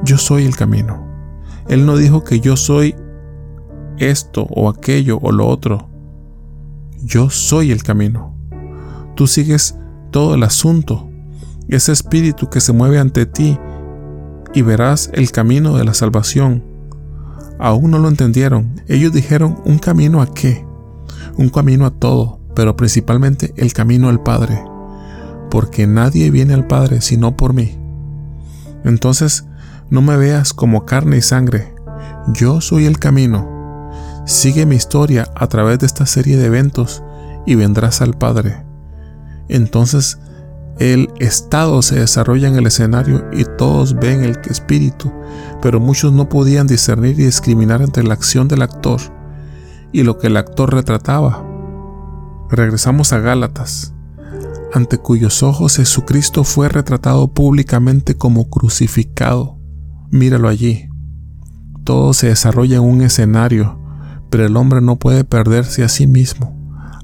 yo 0.04 0.18
soy 0.18 0.46
el 0.46 0.56
camino. 0.56 1.06
Él 1.68 1.86
no 1.86 1.98
dijo 1.98 2.24
que 2.24 2.40
yo 2.40 2.58
soy 2.58 2.96
esto 3.98 4.48
o 4.50 4.70
aquello 4.70 5.20
o 5.22 5.32
lo 5.32 5.48
otro. 5.48 5.90
Yo 7.04 7.30
soy 7.30 7.72
el 7.72 7.84
camino. 7.84 8.36
Tú 9.16 9.28
sigues 9.28 9.76
todo 10.12 10.36
el 10.36 10.44
asunto, 10.44 11.10
ese 11.68 11.92
espíritu 11.92 12.50
que 12.50 12.62
se 12.62 12.74
mueve 12.74 13.00
ante 13.00 13.26
ti 13.26 13.58
y 14.54 14.62
verás 14.62 15.10
el 15.14 15.32
camino 15.32 15.78
de 15.78 15.86
la 15.86 15.94
salvación. 15.94 16.64
Aún 17.60 17.92
no 17.92 18.00
lo 18.00 18.08
entendieron. 18.08 18.82
Ellos 18.88 19.14
dijeron 19.14 19.62
un 19.66 19.80
camino 19.80 20.22
a 20.22 20.34
qué? 20.34 20.66
Un 21.38 21.50
camino 21.50 21.86
a 21.86 21.92
todo, 21.92 22.40
pero 22.56 22.76
principalmente 22.76 23.54
el 23.58 23.74
camino 23.74 24.10
al 24.10 24.22
Padre 24.24 24.62
porque 25.56 25.88
nadie 25.88 26.32
viene 26.32 26.54
al 26.54 26.68
Padre 26.68 27.00
sino 27.00 27.38
por 27.38 27.54
mí. 27.54 27.78
Entonces, 28.84 29.46
no 29.90 30.02
me 30.02 30.18
veas 30.18 30.54
como 30.54 30.86
carne 30.86 31.16
y 31.16 31.22
sangre, 31.22 31.74
yo 32.34 32.60
soy 32.60 32.88
el 32.88 33.00
camino. 33.00 33.55
Sigue 34.26 34.66
mi 34.66 34.76
historia 34.76 35.28
a 35.36 35.48
través 35.48 35.80
de 35.80 35.86
esta 35.86 36.06
serie 36.06 36.38
de 36.38 36.48
eventos 36.48 37.04
y 37.46 37.56
vendrás 37.56 38.02
al 38.02 38.18
Padre. 38.18 38.66
Entonces, 39.48 40.18
el 40.80 41.10
estado 41.20 41.82
se 41.82 42.00
desarrolla 42.00 42.48
en 42.48 42.56
el 42.56 42.68
escenario 42.68 43.26
y 43.32 43.46
todos 43.58 43.94
ven 43.94 44.24
el 44.24 44.38
espíritu, 44.50 45.12
pero 45.62 45.80
muchos 45.80 46.12
no 46.12 46.28
podían 46.28 46.68
discernir 46.68 47.20
y 47.20 47.26
discriminar 47.26 47.82
entre 47.82 48.04
la 48.04 48.14
acción 48.14 48.48
del 48.48 48.64
actor 48.64 49.00
y 49.92 50.04
lo 50.04 50.18
que 50.18 50.28
el 50.28 50.38
actor 50.38 50.74
retrataba. 50.74 51.46
Regresamos 52.50 53.14
a 53.14 53.20
Gálatas 53.20 53.94
ante 54.74 54.98
cuyos 54.98 55.42
ojos 55.42 55.78
Jesucristo 55.78 56.44
fue 56.44 56.68
retratado 56.68 57.34
públicamente 57.34 58.18
como 58.18 58.50
crucificado. 58.50 59.58
Míralo 60.12 60.50
allí. 60.50 60.90
Todo 61.86 62.14
se 62.14 62.28
desarrolla 62.28 62.78
en 62.78 62.84
un 62.84 63.02
escenario, 63.02 63.80
pero 64.36 64.48
el 64.48 64.58
hombre 64.58 64.82
no 64.82 64.98
puede 64.98 65.24
perderse 65.24 65.86
a 65.86 65.88
sí 65.88 66.08
mismo, 66.08 66.54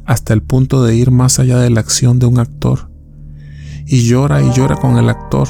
hasta 0.04 0.34
el 0.34 0.44
punto 0.44 0.84
de 0.84 0.98
ir 0.98 1.12
más 1.12 1.40
allá 1.40 1.60
de 1.60 1.70
la 1.70 1.80
acción 1.80 2.20
de 2.20 2.26
un 2.26 2.40
actor. 2.40 2.92
Y 3.86 4.04
llora 4.06 4.42
y 4.42 4.52
llora 4.52 4.76
con 4.76 4.98
el 4.98 5.08
actor. 5.08 5.48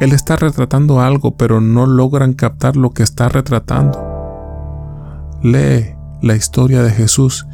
Él 0.00 0.12
está 0.12 0.34
retratando 0.34 1.00
algo, 1.00 1.36
pero 1.36 1.60
no 1.60 1.86
logran 1.86 2.32
captar 2.32 2.74
lo 2.74 2.90
que 2.90 3.04
está 3.04 3.28
retratando. 3.28 4.02
Lee 5.44 5.94
la 6.22 6.34
historia 6.34 6.82
de 6.82 6.90
Jesús 6.90 7.46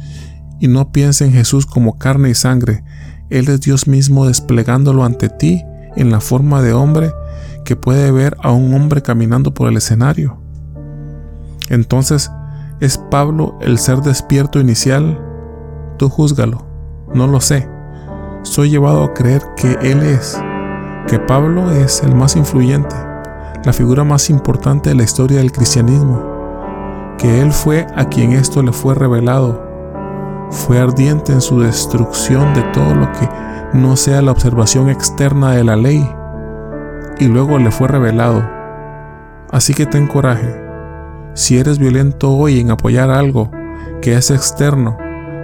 y 0.59 0.67
no 0.67 0.91
piense 0.91 1.23
en 1.23 1.33
Jesús 1.33 1.67
como 1.67 1.99
carne 1.99 2.31
y 2.31 2.33
sangre, 2.33 2.83
él 3.29 3.49
es 3.49 3.61
Dios 3.61 3.87
mismo 3.87 4.25
desplegándolo 4.25 5.05
ante 5.05 5.29
ti 5.29 5.61
en 5.95 6.09
la 6.09 6.21
forma 6.21 6.63
de 6.63 6.73
hombre 6.73 7.11
que 7.65 7.75
puede 7.75 8.11
ver 8.11 8.35
a 8.41 8.49
un 8.49 8.73
hombre 8.73 9.03
caminando 9.03 9.53
por 9.53 9.69
el 9.69 9.77
escenario. 9.77 10.41
Entonces, 11.69 12.31
¿es 12.81 12.97
Pablo 12.97 13.57
el 13.61 13.77
ser 13.77 14.01
despierto 14.01 14.59
inicial? 14.59 15.17
Tú 15.97 16.09
júzgalo, 16.09 16.65
no 17.13 17.27
lo 17.27 17.39
sé. 17.39 17.69
Soy 18.41 18.69
llevado 18.69 19.05
a 19.05 19.13
creer 19.13 19.41
que 19.55 19.77
Él 19.81 20.03
es, 20.03 20.37
que 21.07 21.17
Pablo 21.19 21.71
es 21.71 22.03
el 22.03 22.13
más 22.13 22.35
influyente, 22.35 22.95
la 23.63 23.71
figura 23.71 24.03
más 24.03 24.29
importante 24.29 24.89
de 24.89 24.95
la 24.95 25.03
historia 25.03 25.37
del 25.37 25.53
cristianismo, 25.53 27.15
que 27.17 27.39
Él 27.39 27.53
fue 27.53 27.87
a 27.95 28.03
quien 28.09 28.33
esto 28.33 28.61
le 28.61 28.73
fue 28.73 28.95
revelado 28.95 29.71
fue 30.51 30.79
ardiente 30.79 31.31
en 31.31 31.39
su 31.39 31.61
destrucción 31.61 32.53
de 32.53 32.61
todo 32.73 32.93
lo 32.93 33.09
que 33.13 33.29
no 33.73 33.95
sea 33.95 34.21
la 34.21 34.33
observación 34.33 34.89
externa 34.89 35.53
de 35.53 35.63
la 35.63 35.77
ley 35.77 36.07
y 37.19 37.25
luego 37.25 37.57
le 37.57 37.71
fue 37.71 37.87
revelado. 37.87 38.43
Así 39.49 39.73
que 39.73 39.85
ten 39.85 40.07
coraje. 40.07 40.70
Si 41.33 41.57
eres 41.57 41.79
violento 41.79 42.31
hoy 42.31 42.59
en 42.59 42.71
apoyar 42.71 43.09
algo 43.09 43.49
que 44.01 44.15
es 44.15 44.31
externo, 44.31 44.97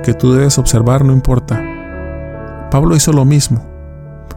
que 0.04 0.14
tú 0.14 0.34
debes 0.34 0.58
observar, 0.58 1.06
no 1.06 1.14
importa. 1.14 1.64
Pablo 2.70 2.96
hizo 2.96 3.14
lo 3.14 3.24
mismo 3.24 3.64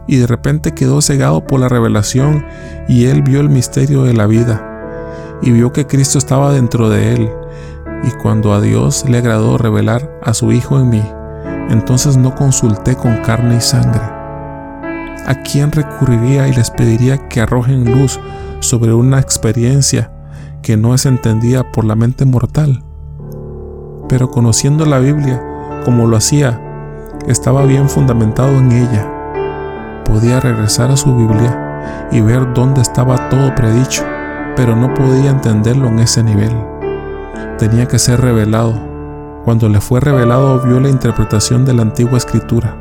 y 0.07 0.17
de 0.17 0.27
repente 0.27 0.73
quedó 0.73 1.01
cegado 1.01 1.45
por 1.45 1.59
la 1.59 1.69
revelación 1.69 2.45
y 2.87 3.05
él 3.05 3.21
vio 3.21 3.41
el 3.41 3.49
misterio 3.49 4.03
de 4.03 4.13
la 4.13 4.27
vida 4.27 4.67
y 5.41 5.51
vio 5.51 5.73
que 5.73 5.87
Cristo 5.87 6.17
estaba 6.17 6.53
dentro 6.53 6.89
de 6.89 7.15
él. 7.15 7.29
Y 8.03 8.11
cuando 8.21 8.53
a 8.53 8.61
Dios 8.61 9.05
le 9.07 9.17
agradó 9.17 9.57
revelar 9.57 10.09
a 10.23 10.33
su 10.33 10.51
Hijo 10.51 10.79
en 10.79 10.89
mí, 10.89 11.03
entonces 11.69 12.17
no 12.17 12.33
consulté 12.33 12.95
con 12.95 13.17
carne 13.17 13.57
y 13.57 13.61
sangre. 13.61 14.01
¿A 15.25 15.43
quién 15.43 15.71
recurriría 15.71 16.47
y 16.47 16.53
les 16.53 16.71
pediría 16.71 17.27
que 17.27 17.41
arrojen 17.41 17.85
luz 17.85 18.19
sobre 18.59 18.93
una 18.93 19.19
experiencia 19.19 20.10
que 20.61 20.77
no 20.77 20.93
es 20.93 21.05
entendida 21.05 21.71
por 21.71 21.85
la 21.85 21.95
mente 21.95 22.25
mortal? 22.25 22.83
Pero 24.07 24.31
conociendo 24.31 24.85
la 24.85 24.99
Biblia 24.99 25.41
como 25.85 26.07
lo 26.07 26.17
hacía, 26.17 26.61
estaba 27.27 27.65
bien 27.65 27.89
fundamentado 27.89 28.51
en 28.59 28.71
ella. 28.71 30.03
Podía 30.05 30.39
regresar 30.39 30.91
a 30.91 30.97
su 30.97 31.15
Biblia 31.15 32.09
y 32.11 32.21
ver 32.21 32.53
dónde 32.53 32.81
estaba 32.81 33.29
todo 33.29 33.53
predicho 33.55 34.03
pero 34.55 34.75
no 34.75 34.93
podía 34.93 35.31
entenderlo 35.31 35.87
en 35.87 35.99
ese 35.99 36.23
nivel. 36.23 36.51
Tenía 37.57 37.87
que 37.87 37.99
ser 37.99 38.21
revelado. 38.21 38.73
Cuando 39.43 39.69
le 39.69 39.81
fue 39.81 39.99
revelado 39.99 40.59
vio 40.59 40.79
la 40.79 40.89
interpretación 40.89 41.65
de 41.65 41.73
la 41.73 41.81
antigua 41.81 42.17
escritura. 42.17 42.77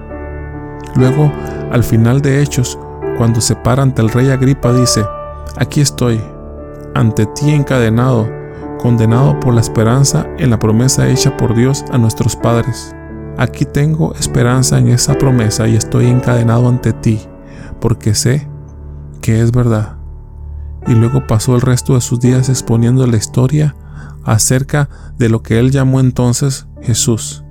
Luego, 0.96 1.32
al 1.70 1.84
final 1.84 2.20
de 2.20 2.42
Hechos, 2.42 2.78
cuando 3.16 3.40
se 3.40 3.56
para 3.56 3.82
ante 3.82 4.02
el 4.02 4.10
rey 4.10 4.30
Agripa, 4.30 4.72
dice, 4.72 5.04
aquí 5.56 5.80
estoy, 5.80 6.20
ante 6.94 7.26
ti 7.26 7.50
encadenado, 7.50 8.28
condenado 8.78 9.38
por 9.40 9.54
la 9.54 9.60
esperanza 9.60 10.26
en 10.38 10.50
la 10.50 10.58
promesa 10.58 11.08
hecha 11.08 11.36
por 11.36 11.54
Dios 11.54 11.84
a 11.92 11.98
nuestros 11.98 12.36
padres. 12.36 12.94
Aquí 13.38 13.64
tengo 13.64 14.14
esperanza 14.14 14.78
en 14.78 14.88
esa 14.88 15.14
promesa 15.14 15.66
y 15.68 15.76
estoy 15.76 16.06
encadenado 16.06 16.68
ante 16.68 16.92
ti, 16.92 17.20
porque 17.80 18.14
sé 18.14 18.48
que 19.20 19.40
es 19.40 19.52
verdad 19.52 20.00
y 20.86 20.94
luego 20.94 21.26
pasó 21.26 21.54
el 21.54 21.60
resto 21.60 21.94
de 21.94 22.00
sus 22.00 22.20
días 22.20 22.48
exponiendo 22.48 23.06
la 23.06 23.16
historia 23.16 23.74
acerca 24.24 24.88
de 25.18 25.28
lo 25.28 25.42
que 25.42 25.58
él 25.58 25.70
llamó 25.70 26.00
entonces 26.00 26.66
Jesús. 26.82 27.44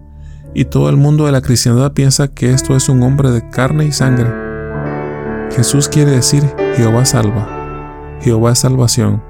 Y 0.53 0.65
todo 0.65 0.89
el 0.89 0.98
mundo 0.98 1.25
de 1.25 1.31
la 1.31 1.41
cristiandad 1.41 1.93
piensa 1.93 2.27
que 2.29 2.51
esto 2.51 2.75
es 2.75 2.89
un 2.89 3.03
hombre 3.03 3.29
de 3.31 3.48
carne 3.50 3.86
y 3.86 3.91
sangre. 3.91 4.31
Jesús 5.55 5.88
quiere 5.89 6.12
decir 6.12 6.43
Jehová 6.75 7.05
salva, 7.05 8.17
Jehová 8.22 8.53
es 8.53 8.60
salvación. 8.60 9.29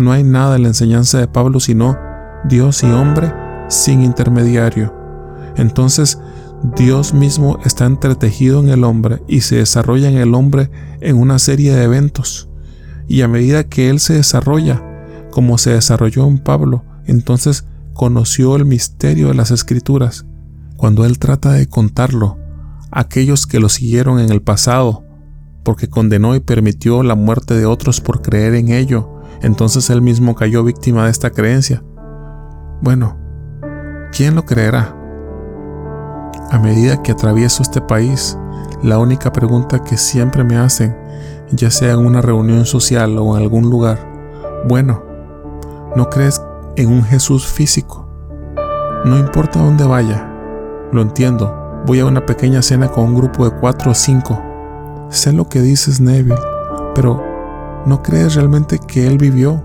No 0.00 0.12
hay 0.12 0.24
nada 0.24 0.56
en 0.56 0.62
la 0.62 0.68
enseñanza 0.68 1.18
de 1.18 1.28
Pablo 1.28 1.60
sino 1.60 1.98
Dios 2.48 2.82
y 2.82 2.86
hombre 2.86 3.34
sin 3.68 4.02
intermediario. 4.02 4.94
Entonces 5.56 6.18
Dios 6.74 7.12
mismo 7.12 7.58
está 7.66 7.84
entretejido 7.84 8.60
en 8.60 8.70
el 8.70 8.84
hombre 8.84 9.22
y 9.28 9.42
se 9.42 9.56
desarrolla 9.56 10.08
en 10.08 10.16
el 10.16 10.34
hombre 10.34 10.70
en 11.02 11.18
una 11.18 11.38
serie 11.38 11.74
de 11.74 11.84
eventos 11.84 12.48
y 13.08 13.20
a 13.20 13.28
medida 13.28 13.64
que 13.64 13.90
él 13.90 14.00
se 14.00 14.14
desarrolla, 14.14 14.82
como 15.30 15.58
se 15.58 15.72
desarrolló 15.72 16.26
en 16.26 16.38
Pablo, 16.38 16.84
entonces 17.04 17.66
conoció 17.92 18.56
el 18.56 18.64
misterio 18.64 19.28
de 19.28 19.34
las 19.34 19.50
escrituras. 19.50 20.24
Cuando 20.78 21.04
él 21.04 21.18
trata 21.18 21.52
de 21.52 21.66
contarlo, 21.68 22.38
aquellos 22.90 23.46
que 23.46 23.60
lo 23.60 23.68
siguieron 23.68 24.18
en 24.18 24.30
el 24.30 24.40
pasado, 24.40 25.04
porque 25.62 25.90
condenó 25.90 26.34
y 26.36 26.40
permitió 26.40 27.02
la 27.02 27.16
muerte 27.16 27.54
de 27.54 27.66
otros 27.66 28.00
por 28.00 28.22
creer 28.22 28.54
en 28.54 28.70
ello, 28.70 29.19
entonces 29.42 29.90
él 29.90 30.02
mismo 30.02 30.34
cayó 30.34 30.64
víctima 30.64 31.04
de 31.04 31.10
esta 31.10 31.30
creencia. 31.30 31.82
Bueno, 32.80 33.16
¿quién 34.12 34.34
lo 34.34 34.44
creerá? 34.44 34.96
A 36.50 36.58
medida 36.58 37.02
que 37.02 37.12
atravieso 37.12 37.62
este 37.62 37.80
país, 37.80 38.36
la 38.82 38.98
única 38.98 39.32
pregunta 39.32 39.84
que 39.84 39.96
siempre 39.96 40.44
me 40.44 40.56
hacen 40.56 40.96
ya 41.52 41.70
sea 41.70 41.92
en 41.92 42.06
una 42.06 42.20
reunión 42.20 42.64
social 42.64 43.18
o 43.18 43.36
en 43.36 43.42
algún 43.42 43.70
lugar, 43.70 43.98
bueno, 44.68 45.02
no 45.96 46.08
crees 46.08 46.40
en 46.76 46.88
un 46.88 47.02
Jesús 47.02 47.46
físico. 47.46 48.06
No 49.04 49.18
importa 49.18 49.60
dónde 49.60 49.84
vaya, 49.84 50.28
lo 50.92 51.02
entiendo. 51.02 51.82
Voy 51.86 52.00
a 52.00 52.06
una 52.06 52.24
pequeña 52.24 52.62
cena 52.62 52.88
con 52.88 53.04
un 53.04 53.16
grupo 53.16 53.44
de 53.44 53.56
cuatro 53.56 53.92
o 53.92 53.94
cinco. 53.94 54.40
Sé 55.08 55.32
lo 55.32 55.48
que 55.48 55.60
dices, 55.60 56.00
Neville, 56.00 56.38
pero 56.94 57.24
¿no 57.86 58.02
crees 58.02 58.34
realmente 58.34 58.78
que 58.78 59.06
Él 59.06 59.18
vivió, 59.18 59.62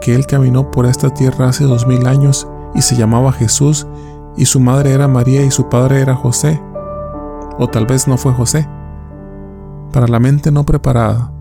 que 0.00 0.14
Él 0.14 0.26
caminó 0.26 0.70
por 0.70 0.86
esta 0.86 1.10
tierra 1.10 1.48
hace 1.48 1.64
dos 1.64 1.86
mil 1.86 2.06
años 2.06 2.46
y 2.74 2.82
se 2.82 2.96
llamaba 2.96 3.32
Jesús 3.32 3.86
y 4.36 4.46
su 4.46 4.60
madre 4.60 4.92
era 4.92 5.08
María 5.08 5.44
y 5.44 5.50
su 5.50 5.68
padre 5.68 6.00
era 6.00 6.14
José? 6.14 6.60
O 7.58 7.68
tal 7.68 7.86
vez 7.86 8.06
no 8.06 8.18
fue 8.18 8.32
José 8.32 8.68
para 9.96 10.08
la 10.08 10.18
mente 10.18 10.50
no 10.50 10.66
preparada. 10.66 11.32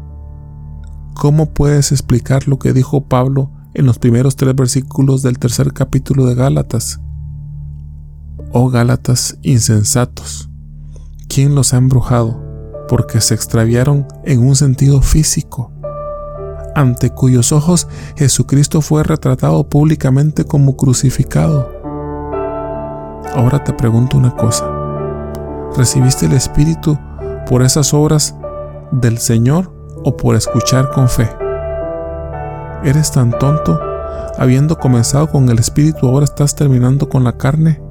¿Cómo 1.14 1.48
puedes 1.48 1.92
explicar 1.92 2.48
lo 2.48 2.58
que 2.58 2.72
dijo 2.72 3.02
Pablo 3.02 3.52
en 3.74 3.86
los 3.86 4.00
primeros 4.00 4.38
tres 4.38 4.56
versículos 4.56 5.22
del 5.22 5.40
tercer 5.40 5.74
capítulo 5.74 6.26
de 6.26 6.36
Gálatas? 6.36 7.02
Oh 8.54 8.70
Gálatas 8.70 9.38
insensatos, 9.42 10.50
¿quién 11.28 11.54
los 11.54 11.74
ha 11.74 11.78
embrujado? 11.78 12.42
Porque 12.88 13.20
se 13.20 13.34
extraviaron 13.34 14.08
en 14.24 14.40
un 14.40 14.56
sentido 14.56 15.02
físico, 15.02 15.74
ante 16.76 17.10
cuyos 17.10 17.52
ojos 17.52 17.88
Jesucristo 18.16 18.82
fue 18.82 19.04
retratado 19.04 19.68
públicamente 19.68 20.46
como 20.46 20.78
crucificado. 20.78 21.72
Ahora 23.34 23.64
te 23.64 23.74
pregunto 23.74 24.18
una 24.18 24.36
cosa. 24.36 24.70
¿Recibiste 25.76 26.28
el 26.28 26.34
Espíritu 26.34 26.98
por 27.48 27.62
esas 27.62 27.94
obras 27.94 28.36
del 28.92 29.18
Señor 29.18 29.72
o 30.04 30.16
por 30.16 30.36
escuchar 30.36 30.90
con 30.92 31.10
fe. 31.10 31.30
¿Eres 32.84 33.12
tan 33.12 33.32
tonto? 33.32 33.80
Habiendo 34.38 34.78
comenzado 34.78 35.30
con 35.30 35.50
el 35.50 35.60
Espíritu, 35.60 36.08
ahora 36.08 36.26
estás 36.26 36.56
terminando 36.56 37.10
con 37.10 37.24
la 37.24 37.38
carne. 37.38 37.82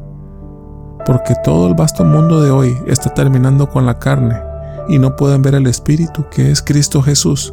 Porque 1.06 1.34
todo 1.42 1.66
el 1.66 1.74
vasto 1.74 2.04
mundo 2.04 2.40
de 2.40 2.50
hoy 2.50 2.76
está 2.86 3.12
terminando 3.12 3.68
con 3.68 3.84
la 3.84 3.98
carne 3.98 4.40
y 4.88 4.98
no 4.98 5.16
pueden 5.16 5.42
ver 5.42 5.54
el 5.54 5.66
Espíritu 5.66 6.24
que 6.30 6.50
es 6.50 6.62
Cristo 6.62 7.02
Jesús. 7.02 7.52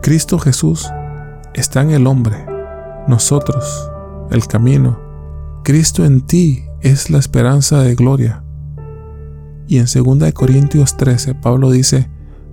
Cristo 0.00 0.38
Jesús 0.38 0.88
está 1.54 1.82
en 1.82 1.90
el 1.90 2.06
hombre, 2.06 2.46
nosotros, 3.08 3.90
el 4.30 4.46
camino. 4.46 4.98
Cristo 5.64 6.04
en 6.04 6.20
ti 6.20 6.64
es 6.80 7.10
la 7.10 7.18
esperanza 7.18 7.82
de 7.82 7.96
gloria. 7.96 8.44
Y 9.66 9.78
en 9.78 9.86
2 9.92 10.32
Corintios 10.32 10.96
13, 10.96 11.34
Pablo 11.34 11.70
dice, 11.70 12.08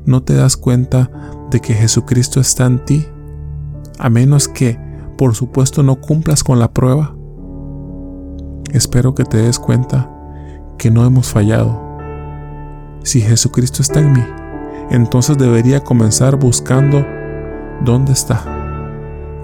¿no 0.06 0.24
te 0.24 0.34
das 0.34 0.58
cuenta 0.58 1.12
de 1.52 1.62
que 1.62 1.76
Jesucristo 1.76 2.40
está 2.40 2.66
en 2.66 2.84
ti? 2.84 3.06
A 4.00 4.10
menos 4.10 4.48
que, 4.48 4.80
por 5.16 5.36
supuesto, 5.36 5.84
no 5.84 6.02
cumplas 6.02 6.44
con 6.44 6.60
la 6.60 6.74
prueba. 6.74 7.16
Espero 8.74 9.14
que 9.14 9.24
te 9.24 9.38
des 9.38 9.60
cuenta 9.60 10.12
que 10.80 10.90
no 10.90 11.06
hemos 11.06 11.30
fallado. 11.30 11.80
Si 13.04 13.22
Jesucristo 13.22 13.84
está 13.84 14.00
en 14.00 14.14
mí, 14.14 14.24
entonces 14.90 15.38
debería 15.38 15.84
comenzar 15.84 16.36
buscando 16.38 17.06
dónde 17.84 18.14
está. 18.14 18.44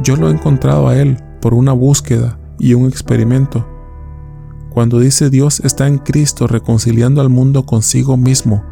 Yo 0.02 0.16
lo 0.16 0.30
he 0.30 0.32
encontrado 0.32 0.88
a 0.88 0.98
Él 0.98 1.18
por 1.42 1.54
una 1.54 1.74
búsqueda 1.74 2.40
y 2.60 2.74
un 2.74 2.88
experimento. 2.88 3.68
Cuando 4.70 5.00
dice 5.00 5.30
Dios 5.30 5.60
está 5.62 5.88
en 5.88 5.98
Cristo 5.98 6.48
reconciliando 6.48 7.20
al 7.22 7.30
mundo 7.30 7.66
consigo 7.66 8.16
mismo, 8.16 8.64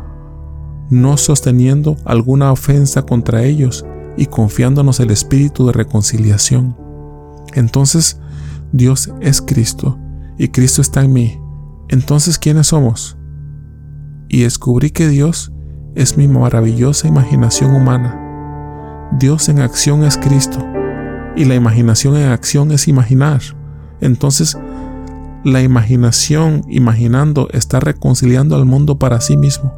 no 0.90 1.18
sosteniendo 1.18 1.98
alguna 2.06 2.52
ofensa 2.52 3.02
contra 3.04 3.44
ellos 3.44 3.86
y 4.18 4.28
confiándonos 4.28 5.00
el 5.00 5.12
espíritu 5.12 5.68
de 5.68 5.74
reconciliación. 5.74 6.76
Entonces, 7.54 8.20
Dios 8.72 9.12
es 9.22 9.42
Cristo 9.42 10.00
y 10.38 10.50
Cristo 10.50 10.82
está 10.82 11.04
en 11.04 11.14
mí. 11.14 11.40
Entonces, 11.90 12.38
¿quiénes 12.38 12.68
somos? 12.68 13.18
Y 14.30 14.42
descubrí 14.44 14.92
que 14.92 15.08
Dios 15.08 15.52
es 15.96 16.18
mi 16.18 16.28
maravillosa 16.28 17.08
imaginación 17.08 17.76
humana. 17.76 18.29
Dios 19.18 19.50
en 19.50 19.60
acción 19.60 20.04
es 20.04 20.18
Cristo 20.18 20.64
y 21.36 21.46
la 21.46 21.56
imaginación 21.56 22.16
en 22.16 22.30
acción 22.30 22.72
es 22.72 22.88
imaginar. 22.88 23.42
Entonces, 24.02 24.58
la 25.44 25.62
imaginación 25.62 26.64
imaginando 26.68 27.48
está 27.52 27.80
reconciliando 27.80 28.56
al 28.56 28.66
mundo 28.66 29.00
para 29.00 29.22
sí 29.22 29.38
mismo. 29.38 29.74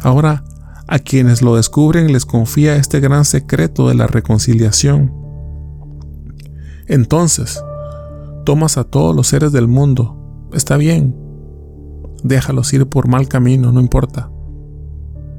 Ahora, 0.00 0.44
a 0.86 0.98
quienes 0.98 1.42
lo 1.42 1.56
descubren 1.56 2.12
les 2.12 2.24
confía 2.24 2.76
este 2.76 3.00
gran 3.00 3.24
secreto 3.24 3.88
de 3.88 3.94
la 3.94 4.06
reconciliación. 4.06 5.12
Entonces, 6.86 7.62
tomas 8.44 8.78
a 8.78 8.84
todos 8.84 9.14
los 9.14 9.26
seres 9.26 9.52
del 9.52 9.68
mundo, 9.68 10.48
está 10.54 10.78
bien, 10.78 11.14
déjalos 12.22 12.72
ir 12.72 12.88
por 12.88 13.06
mal 13.06 13.28
camino, 13.28 13.70
no 13.70 13.80
importa. 13.80 14.30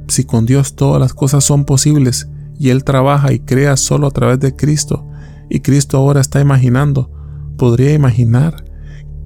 Si 0.07 0.23
con 0.25 0.45
Dios 0.45 0.75
todas 0.75 0.99
las 0.99 1.13
cosas 1.13 1.43
son 1.43 1.65
posibles 1.65 2.29
y 2.59 2.69
Él 2.69 2.83
trabaja 2.83 3.31
y 3.31 3.39
crea 3.39 3.77
solo 3.77 4.05
a 4.05 4.11
través 4.11 4.39
de 4.39 4.55
Cristo, 4.55 5.07
y 5.49 5.61
Cristo 5.61 5.97
ahora 5.97 6.21
está 6.21 6.41
imaginando, 6.41 7.09
podría 7.57 7.93
imaginar 7.93 8.65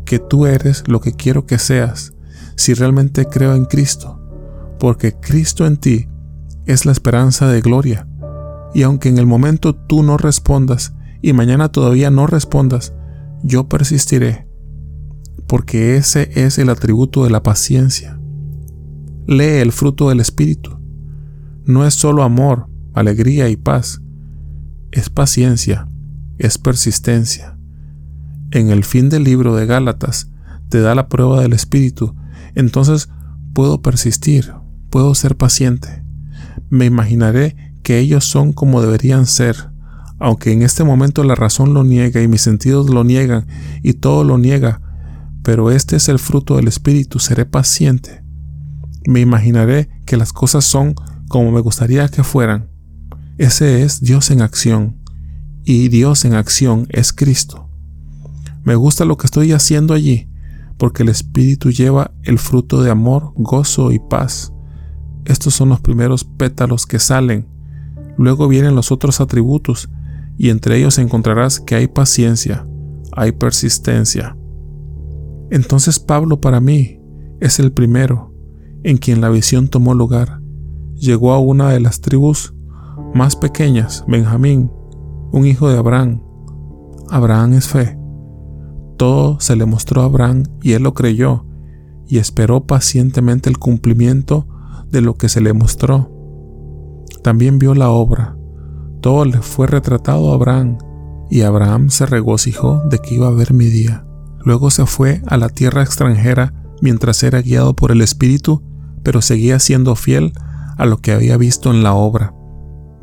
que 0.05 0.19
tú 0.19 0.45
eres 0.45 0.83
lo 0.87 1.01
que 1.01 1.13
quiero 1.13 1.45
que 1.45 1.57
seas 1.57 2.13
si 2.55 2.75
realmente 2.75 3.25
creo 3.25 3.55
en 3.55 3.65
Cristo, 3.65 4.21
porque 4.79 5.13
Cristo 5.19 5.65
en 5.65 5.77
ti 5.77 6.07
es 6.65 6.85
la 6.85 6.91
esperanza 6.91 7.47
de 7.47 7.61
gloria. 7.61 8.07
Y 8.73 8.83
aunque 8.83 9.09
en 9.09 9.17
el 9.17 9.25
momento 9.25 9.75
tú 9.75 10.03
no 10.03 10.17
respondas 10.17 10.93
y 11.21 11.33
mañana 11.33 11.71
todavía 11.71 12.11
no 12.11 12.27
respondas, 12.27 12.93
yo 13.43 13.67
persistiré, 13.67 14.47
porque 15.47 15.97
ese 15.97 16.29
es 16.35 16.59
el 16.59 16.69
atributo 16.69 17.23
de 17.23 17.31
la 17.31 17.41
paciencia. 17.41 18.19
Lee 19.25 19.59
el 19.61 19.71
fruto 19.71 20.09
del 20.09 20.19
Espíritu. 20.19 20.79
No 21.65 21.85
es 21.85 21.93
solo 21.93 22.23
amor, 22.23 22.67
alegría 22.93 23.49
y 23.49 23.55
paz, 23.55 24.01
es 24.91 25.09
paciencia, 25.09 25.87
es 26.37 26.57
persistencia. 26.57 27.57
En 28.51 28.69
el 28.69 28.83
fin 28.83 29.09
del 29.09 29.23
libro 29.23 29.55
de 29.55 29.65
Gálatas 29.65 30.29
te 30.69 30.81
da 30.81 30.95
la 30.95 31.07
prueba 31.07 31.41
del 31.41 31.53
Espíritu, 31.53 32.15
entonces 32.55 33.09
puedo 33.53 33.81
persistir, 33.81 34.53
puedo 34.89 35.15
ser 35.15 35.35
paciente. 35.35 36.03
Me 36.69 36.85
imaginaré 36.85 37.55
que 37.81 37.99
ellos 37.99 38.25
son 38.25 38.53
como 38.53 38.81
deberían 38.81 39.25
ser, 39.25 39.69
aunque 40.19 40.51
en 40.51 40.61
este 40.61 40.83
momento 40.83 41.23
la 41.23 41.35
razón 41.35 41.73
lo 41.73 41.83
niega 41.83 42.21
y 42.21 42.27
mis 42.27 42.41
sentidos 42.41 42.89
lo 42.89 43.03
niegan 43.03 43.47
y 43.81 43.93
todo 43.93 44.23
lo 44.23 44.37
niega, 44.37 44.81
pero 45.43 45.71
este 45.71 45.95
es 45.95 46.07
el 46.07 46.19
fruto 46.19 46.55
del 46.55 46.67
Espíritu, 46.67 47.19
seré 47.19 47.45
paciente. 47.45 48.23
Me 49.05 49.19
imaginaré 49.19 49.89
que 50.05 50.15
las 50.15 50.31
cosas 50.31 50.63
son 50.63 50.95
como 51.27 51.51
me 51.51 51.59
gustaría 51.59 52.07
que 52.07 52.23
fueran. 52.23 52.72
Ese 53.37 53.81
es 53.81 54.01
Dios 54.01 54.29
en 54.29 54.41
acción, 54.41 54.97
y 55.63 55.87
Dios 55.87 56.23
en 56.23 56.35
acción 56.35 56.87
es 56.89 57.11
Cristo. 57.13 57.67
Me 58.63 58.75
gusta 58.75 59.05
lo 59.05 59.17
que 59.17 59.25
estoy 59.25 59.53
haciendo 59.53 59.95
allí, 59.95 60.29
porque 60.77 61.01
el 61.01 61.09
Espíritu 61.09 61.71
lleva 61.71 62.11
el 62.21 62.37
fruto 62.37 62.83
de 62.83 62.91
amor, 62.91 63.33
gozo 63.35 63.91
y 63.91 63.97
paz. 63.97 64.53
Estos 65.25 65.55
son 65.55 65.69
los 65.69 65.79
primeros 65.79 66.23
pétalos 66.25 66.85
que 66.85 66.99
salen. 66.99 67.47
Luego 68.17 68.47
vienen 68.47 68.75
los 68.75 68.91
otros 68.91 69.19
atributos, 69.19 69.89
y 70.37 70.49
entre 70.49 70.77
ellos 70.77 70.99
encontrarás 70.99 71.59
que 71.59 71.73
hay 71.73 71.87
paciencia, 71.87 72.67
hay 73.13 73.31
persistencia. 73.31 74.37
Entonces 75.49 75.99
Pablo 75.99 76.39
para 76.39 76.59
mí 76.59 76.99
es 77.39 77.59
el 77.59 77.71
primero 77.71 78.31
en 78.83 78.97
quien 78.97 79.21
la 79.21 79.29
visión 79.29 79.69
tomó 79.69 79.95
lugar. 79.95 80.39
Llegó 80.95 81.33
a 81.33 81.39
una 81.39 81.69
de 81.69 81.79
las 81.79 82.01
tribus 82.01 82.53
más 83.13 83.35
pequeñas, 83.35 84.03
Benjamín, 84.07 84.71
un 85.31 85.45
hijo 85.45 85.69
de 85.69 85.77
Abraham. 85.77 86.21
Abraham 87.09 87.53
es 87.53 87.67
fe. 87.67 87.97
Todo 88.97 89.39
se 89.39 89.55
le 89.55 89.65
mostró 89.65 90.01
a 90.01 90.05
Abraham 90.05 90.43
y 90.61 90.73
él 90.73 90.83
lo 90.83 90.93
creyó 90.93 91.45
y 92.07 92.17
esperó 92.17 92.65
pacientemente 92.65 93.49
el 93.49 93.57
cumplimiento 93.57 94.47
de 94.89 95.01
lo 95.01 95.15
que 95.15 95.29
se 95.29 95.41
le 95.41 95.53
mostró. 95.53 96.11
También 97.23 97.59
vio 97.59 97.75
la 97.75 97.89
obra. 97.89 98.37
Todo 99.01 99.25
le 99.25 99.39
fue 99.39 99.67
retratado 99.67 100.31
a 100.31 100.35
Abraham 100.35 100.77
y 101.29 101.41
Abraham 101.41 101.89
se 101.89 102.05
regocijó 102.05 102.81
de 102.89 102.99
que 102.99 103.15
iba 103.15 103.27
a 103.27 103.31
ver 103.31 103.53
mi 103.53 103.65
día. 103.65 104.05
Luego 104.43 104.69
se 104.69 104.85
fue 104.85 105.21
a 105.27 105.37
la 105.37 105.49
tierra 105.49 105.83
extranjera 105.83 106.53
mientras 106.81 107.23
era 107.23 107.41
guiado 107.41 107.75
por 107.75 107.91
el 107.91 108.01
Espíritu, 108.01 108.61
pero 109.03 109.21
seguía 109.21 109.59
siendo 109.59 109.95
fiel 109.95 110.33
a 110.77 110.85
lo 110.85 110.97
que 110.97 111.11
había 111.11 111.37
visto 111.37 111.71
en 111.71 111.83
la 111.83 111.93
obra. 111.93 112.33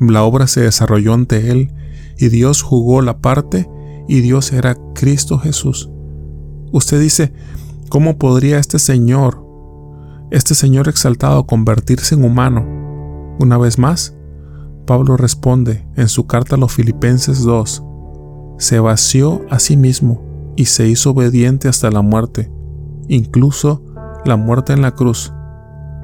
La 0.01 0.23
obra 0.25 0.47
se 0.47 0.63
desarrolló 0.63 1.13
ante 1.13 1.51
él 1.51 1.73
y 2.17 2.29
Dios 2.29 2.63
jugó 2.63 3.03
la 3.03 3.19
parte 3.19 3.69
y 4.09 4.21
Dios 4.21 4.53
era 4.53 4.77
Cristo 4.95 5.39
Jesús. 5.39 5.91
Usted 6.73 7.01
dice, 7.01 7.33
¿cómo 7.89 8.17
podría 8.19 8.59
este 8.59 8.79
Señor, 8.79 9.45
este 10.31 10.55
Señor 10.55 10.89
exaltado, 10.89 11.47
convertirse 11.47 12.15
en 12.15 12.25
humano? 12.25 12.67
Una 13.39 13.59
vez 13.59 13.79
más, 13.79 14.17
Pablo 14.87 15.17
responde 15.17 15.87
en 15.97 16.09
su 16.09 16.27
carta 16.27 16.57
a 16.57 16.59
los 16.59 16.73
Filipenses 16.73 17.43
2, 17.43 17.85
se 18.59 18.81
vació 18.81 19.43
a 19.51 19.59
sí 19.59 19.77
mismo 19.77 20.53
y 20.57 20.67
se 20.67 20.89
hizo 20.89 21.11
obediente 21.11 21.69
hasta 21.69 21.91
la 21.91 22.03
muerte, 22.03 22.51
incluso 23.09 23.83
la 24.25 24.37
muerte 24.37 24.73
en 24.73 24.83
la 24.83 24.95
cruz. 24.95 25.33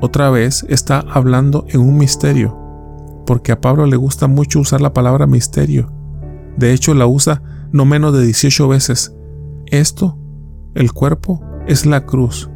Otra 0.00 0.30
vez 0.30 0.64
está 0.68 1.00
hablando 1.00 1.64
en 1.68 1.80
un 1.80 1.98
misterio, 1.98 2.65
porque 3.26 3.52
a 3.52 3.60
Pablo 3.60 3.86
le 3.86 3.96
gusta 3.96 4.26
mucho 4.28 4.60
usar 4.60 4.80
la 4.80 4.94
palabra 4.94 5.26
misterio. 5.26 5.92
De 6.56 6.72
hecho, 6.72 6.94
la 6.94 7.06
usa 7.06 7.42
no 7.72 7.84
menos 7.84 8.14
de 8.14 8.24
18 8.24 8.68
veces. 8.68 9.14
Esto, 9.66 10.18
el 10.74 10.92
cuerpo, 10.92 11.42
es 11.66 11.84
la 11.84 12.06
cruz. 12.06 12.48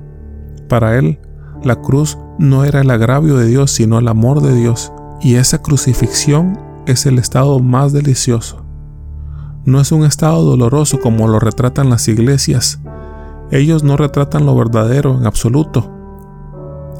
Para 0.68 0.96
él, 0.96 1.20
la 1.62 1.76
cruz 1.76 2.16
no 2.38 2.64
era 2.64 2.80
el 2.80 2.90
agravio 2.90 3.36
de 3.36 3.46
Dios, 3.46 3.72
sino 3.72 3.98
el 3.98 4.08
amor 4.08 4.40
de 4.40 4.54
Dios. 4.54 4.92
Y 5.20 5.34
esa 5.34 5.60
crucifixión 5.60 6.58
es 6.86 7.04
el 7.04 7.18
estado 7.18 7.58
más 7.58 7.92
delicioso. 7.92 8.64
No 9.64 9.80
es 9.80 9.92
un 9.92 10.04
estado 10.04 10.42
doloroso 10.42 11.00
como 11.00 11.28
lo 11.28 11.38
retratan 11.38 11.90
las 11.90 12.08
iglesias. 12.08 12.80
Ellos 13.50 13.82
no 13.84 13.96
retratan 13.96 14.46
lo 14.46 14.54
verdadero 14.54 15.18
en 15.18 15.26
absoluto. 15.26 15.92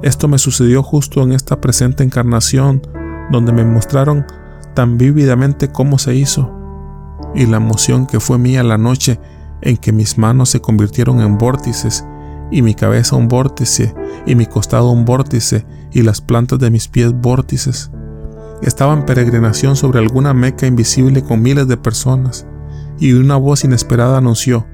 Esto 0.03 0.29
me 0.29 0.39
sucedió 0.39 0.83
justo 0.83 1.23
en 1.23 1.33
esta 1.33 1.61
presente 1.61 2.05
encarnación, 2.05 2.83
donde 3.31 3.53
me 3.53 3.65
mostraron 3.65 4.27
tan 4.75 4.99
vívidamente 4.99 5.71
cómo 5.71 5.99
se 5.99 6.15
hizo 6.15 6.57
y 7.35 7.47
la 7.47 7.59
emoción 7.59 8.07
que 8.07 8.21
fue 8.21 8.39
mía 8.39 8.63
la 8.63 8.79
noche 8.79 9.21
en 9.63 9.77
que 9.77 9.93
mis 9.93 10.19
manos 10.19 10.51
se 10.51 10.61
convirtieron 10.61 11.21
en 11.21 11.39
vórtices 11.39 12.05
y 12.51 12.63
mi 12.63 12.75
cabeza 12.75 13.17
un 13.17 13.29
vórtice 13.29 13.95
y 14.27 14.35
mi 14.35 14.47
costado 14.47 14.91
un 14.91 15.05
vórtice 15.05 15.65
y 15.93 16.03
las 16.03 16.21
plantas 16.21 16.59
de 16.59 16.71
mis 16.71 16.89
pies 16.89 17.13
vórtices. 17.13 17.91
Estaba 18.63 18.93
en 18.93 19.07
peregrinación 19.07 19.77
sobre 19.77 20.01
alguna 20.01 20.35
meca 20.35 20.67
invisible 20.67 21.23
con 21.23 21.43
miles 21.43 21.69
de 21.69 21.77
personas 21.77 22.47
y 22.99 23.13
una 23.13 23.37
voz 23.37 23.65
inesperada 23.65 24.19
anunció, 24.19 24.67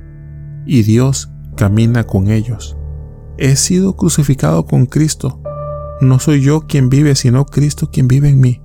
y 0.65 0.83
Dios 0.83 1.31
camina 1.57 2.05
con 2.05 2.29
ellos. 2.29 2.77
He 3.39 3.55
sido 3.55 3.95
crucificado 3.95 4.67
con 4.67 4.87
Cristo. 4.87 5.41
No 6.01 6.19
soy 6.19 6.43
yo 6.43 6.63
quien 6.67 6.91
vive, 6.91 7.15
sino 7.15 7.47
Cristo 7.47 7.89
quien 7.91 8.07
vive 8.07 8.29
en 8.29 8.41
mí. 8.41 8.61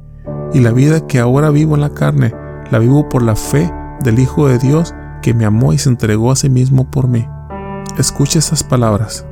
Y 0.53 0.59
la 0.59 0.71
vida 0.71 1.07
que 1.07 1.19
ahora 1.19 1.49
vivo 1.49 1.75
en 1.75 1.81
la 1.81 1.93
carne, 1.93 2.33
la 2.71 2.79
vivo 2.79 3.07
por 3.07 3.21
la 3.21 3.37
fe 3.37 3.71
del 4.03 4.19
Hijo 4.19 4.49
de 4.49 4.59
Dios 4.59 4.93
que 5.21 5.33
me 5.33 5.45
amó 5.45 5.71
y 5.71 5.77
se 5.77 5.87
entregó 5.87 6.31
a 6.31 6.35
sí 6.35 6.49
mismo 6.49 6.91
por 6.91 7.07
mí. 7.07 7.25
Escuche 7.97 8.39
esas 8.39 8.63
palabras. 8.63 9.25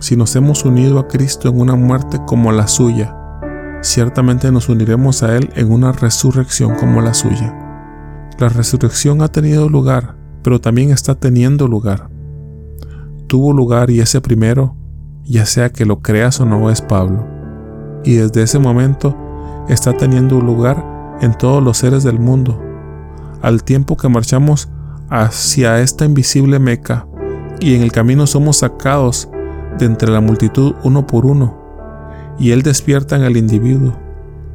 Si 0.00 0.16
nos 0.16 0.34
hemos 0.34 0.64
unido 0.64 0.98
a 0.98 1.06
Cristo 1.06 1.48
en 1.48 1.60
una 1.60 1.76
muerte 1.76 2.18
como 2.26 2.50
la 2.50 2.66
suya, 2.66 3.14
ciertamente 3.80 4.50
nos 4.50 4.68
uniremos 4.68 5.22
a 5.22 5.36
Él 5.36 5.50
en 5.54 5.70
una 5.70 5.92
resurrección 5.92 6.74
como 6.74 7.00
la 7.00 7.14
suya. 7.14 7.56
La 8.38 8.48
resurrección 8.48 9.22
ha 9.22 9.28
tenido 9.28 9.68
lugar, 9.68 10.16
pero 10.42 10.60
también 10.60 10.90
está 10.90 11.14
teniendo 11.14 11.68
lugar. 11.68 12.08
Tuvo 13.28 13.52
lugar 13.52 13.90
y 13.90 14.00
ese 14.00 14.20
primero, 14.20 14.74
ya 15.24 15.46
sea 15.46 15.70
que 15.70 15.84
lo 15.84 16.00
creas 16.00 16.40
o 16.40 16.46
no, 16.46 16.70
es 16.70 16.80
Pablo. 16.80 17.26
Y 18.04 18.14
desde 18.14 18.42
ese 18.42 18.58
momento 18.58 19.16
está 19.68 19.96
teniendo 19.96 20.40
lugar 20.40 21.18
en 21.20 21.36
todos 21.36 21.62
los 21.62 21.78
seres 21.78 22.02
del 22.02 22.18
mundo, 22.18 22.60
al 23.42 23.62
tiempo 23.62 23.96
que 23.96 24.08
marchamos 24.08 24.68
hacia 25.08 25.80
esta 25.80 26.04
invisible 26.04 26.58
Meca 26.58 27.06
y 27.60 27.74
en 27.74 27.82
el 27.82 27.92
camino 27.92 28.26
somos 28.26 28.58
sacados 28.58 29.28
de 29.78 29.86
entre 29.86 30.10
la 30.10 30.20
multitud 30.20 30.74
uno 30.82 31.06
por 31.06 31.26
uno, 31.26 31.56
y 32.38 32.52
Él 32.52 32.62
despierta 32.62 33.16
en 33.16 33.22
el 33.22 33.36
individuo, 33.36 33.96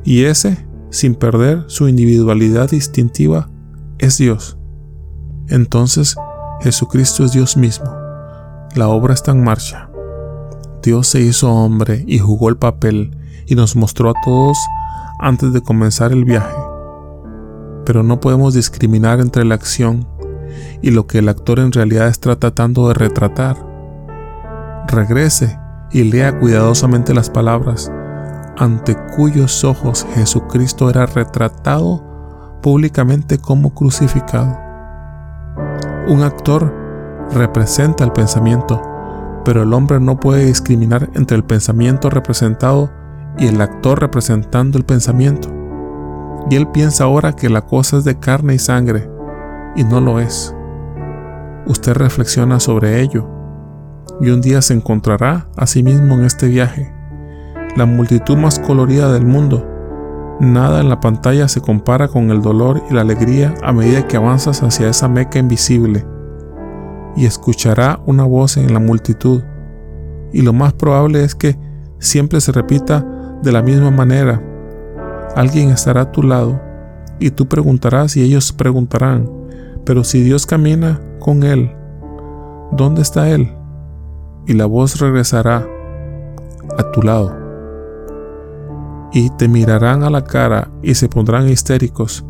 y 0.04 0.24
ese, 0.26 0.66
sin 0.90 1.16
perder 1.16 1.64
su 1.68 1.88
individualidad 1.88 2.70
distintiva, 2.70 3.50
es 4.00 4.18
Dios. 4.18 4.58
Entonces, 5.48 6.16
Jesucristo 6.62 7.24
es 7.24 7.32
Dios 7.32 7.58
mismo. 7.58 7.86
La 8.76 8.88
obra 8.88 9.14
está 9.14 9.32
en 9.32 9.44
marcha. 9.44 9.90
Dios 10.86 11.08
se 11.08 11.20
hizo 11.20 11.52
hombre 11.52 12.06
y 12.08 12.20
jugó 12.20 12.48
el 12.48 12.56
papel 12.56 13.18
y 13.46 13.56
nos 13.56 13.76
mostró 13.76 14.12
a 14.12 14.14
todos 14.24 14.58
antes 15.20 15.52
de 15.52 15.62
comenzar 15.62 16.14
el 16.14 16.24
viaje 16.24 16.56
pero 17.86 18.04
no 18.04 18.20
podemos 18.20 18.54
discriminar 18.54 19.20
entre 19.20 19.46
la 19.46 19.56
acción 19.56 20.08
y 20.82 20.92
lo 20.92 21.08
que 21.08 21.20
el 21.20 21.30
actor 21.30 21.60
en 21.60 21.72
realidad 21.72 22.08
está 22.08 22.36
tratando 22.36 22.88
de 22.88 22.96
retratar. 22.96 23.56
Regrese 24.88 25.58
y 25.92 26.04
lea 26.04 26.38
cuidadosamente 26.40 27.14
las 27.14 27.30
palabras 27.30 27.92
ante 28.58 28.98
cuyos 29.16 29.64
ojos 29.64 30.06
Jesucristo 30.16 30.90
era 30.90 31.06
retratado 31.06 32.04
públicamente 32.62 33.38
como 33.38 33.74
crucificado. 33.74 34.58
Un 36.08 36.24
actor 36.24 36.74
representa 37.32 38.04
el 38.04 38.12
pensamiento, 38.12 38.82
pero 39.46 39.62
el 39.62 39.74
hombre 39.74 40.00
no 40.00 40.20
puede 40.20 40.46
discriminar 40.46 41.10
entre 41.14 41.38
el 41.38 41.44
pensamiento 41.44 42.10
representado 42.10 42.92
y 43.38 43.48
el 43.48 43.62
actor 43.62 44.02
representando 44.02 44.78
el 44.78 44.84
pensamiento. 44.84 45.50
Y 46.50 46.56
él 46.56 46.68
piensa 46.68 47.06
ahora 47.06 47.34
que 47.34 47.50
la 47.50 47.62
cosa 47.62 47.98
es 47.98 48.04
de 48.04 48.20
carne 48.20 48.56
y 48.56 48.60
sangre, 48.60 49.10
y 49.76 49.84
no 49.84 50.02
lo 50.02 50.20
es. 50.20 50.54
Usted 51.68 51.94
reflexiona 51.94 52.60
sobre 52.60 53.02
ello, 53.02 53.30
y 54.20 54.30
un 54.30 54.42
día 54.42 54.62
se 54.62 54.74
encontrará 54.74 55.48
a 55.56 55.68
sí 55.68 55.84
mismo 55.84 56.16
en 56.16 56.26
este 56.26 56.48
viaje, 56.48 56.94
la 57.76 57.86
multitud 57.86 58.38
más 58.38 58.60
colorida 58.60 59.12
del 59.12 59.26
mundo. 59.26 59.68
Nada 60.40 60.82
en 60.82 60.90
la 60.90 61.00
pantalla 61.00 61.48
se 61.48 61.62
compara 61.62 62.08
con 62.08 62.30
el 62.30 62.42
dolor 62.42 62.84
y 62.90 62.94
la 62.94 63.02
alegría 63.02 63.54
a 63.64 63.72
medida 63.74 64.08
que 64.08 64.18
avanzas 64.18 64.64
hacia 64.64 64.90
esa 64.90 65.08
meca 65.08 65.40
invisible. 65.40 66.06
Y 67.16 67.26
escuchará 67.26 68.00
una 68.06 68.26
voz 68.26 68.58
en 68.58 68.74
la 68.74 68.80
multitud. 68.80 69.44
Y 70.34 70.42
lo 70.42 70.54
más 70.54 70.74
probable 70.74 71.24
es 71.24 71.36
que 71.36 71.58
siempre 72.00 72.42
se 72.42 72.52
repita 72.52 73.06
de 73.42 73.52
la 73.52 73.62
misma 73.62 73.92
manera. 73.92 74.42
Alguien 75.36 75.70
estará 75.70 76.02
a 76.02 76.12
tu 76.12 76.24
lado 76.24 76.60
y 77.20 77.30
tú 77.32 77.48
preguntarás 77.48 78.18
y 78.18 78.22
ellos 78.22 78.52
preguntarán, 78.52 79.30
pero 79.86 80.04
si 80.04 80.22
Dios 80.22 80.46
camina 80.46 81.00
con 81.20 81.44
él, 81.44 81.72
¿dónde 82.72 83.02
está 83.02 83.30
él? 83.30 83.54
Y 84.48 84.54
la 84.54 84.66
voz 84.66 85.00
regresará 85.00 85.68
a 86.78 86.92
tu 86.92 87.02
lado. 87.02 87.36
Y 89.12 89.30
te 89.32 89.48
mirarán 89.48 90.04
a 90.04 90.10
la 90.10 90.24
cara 90.24 90.72
y 90.82 90.96
se 90.96 91.08
pondrán 91.08 91.48
histéricos. 91.48 92.26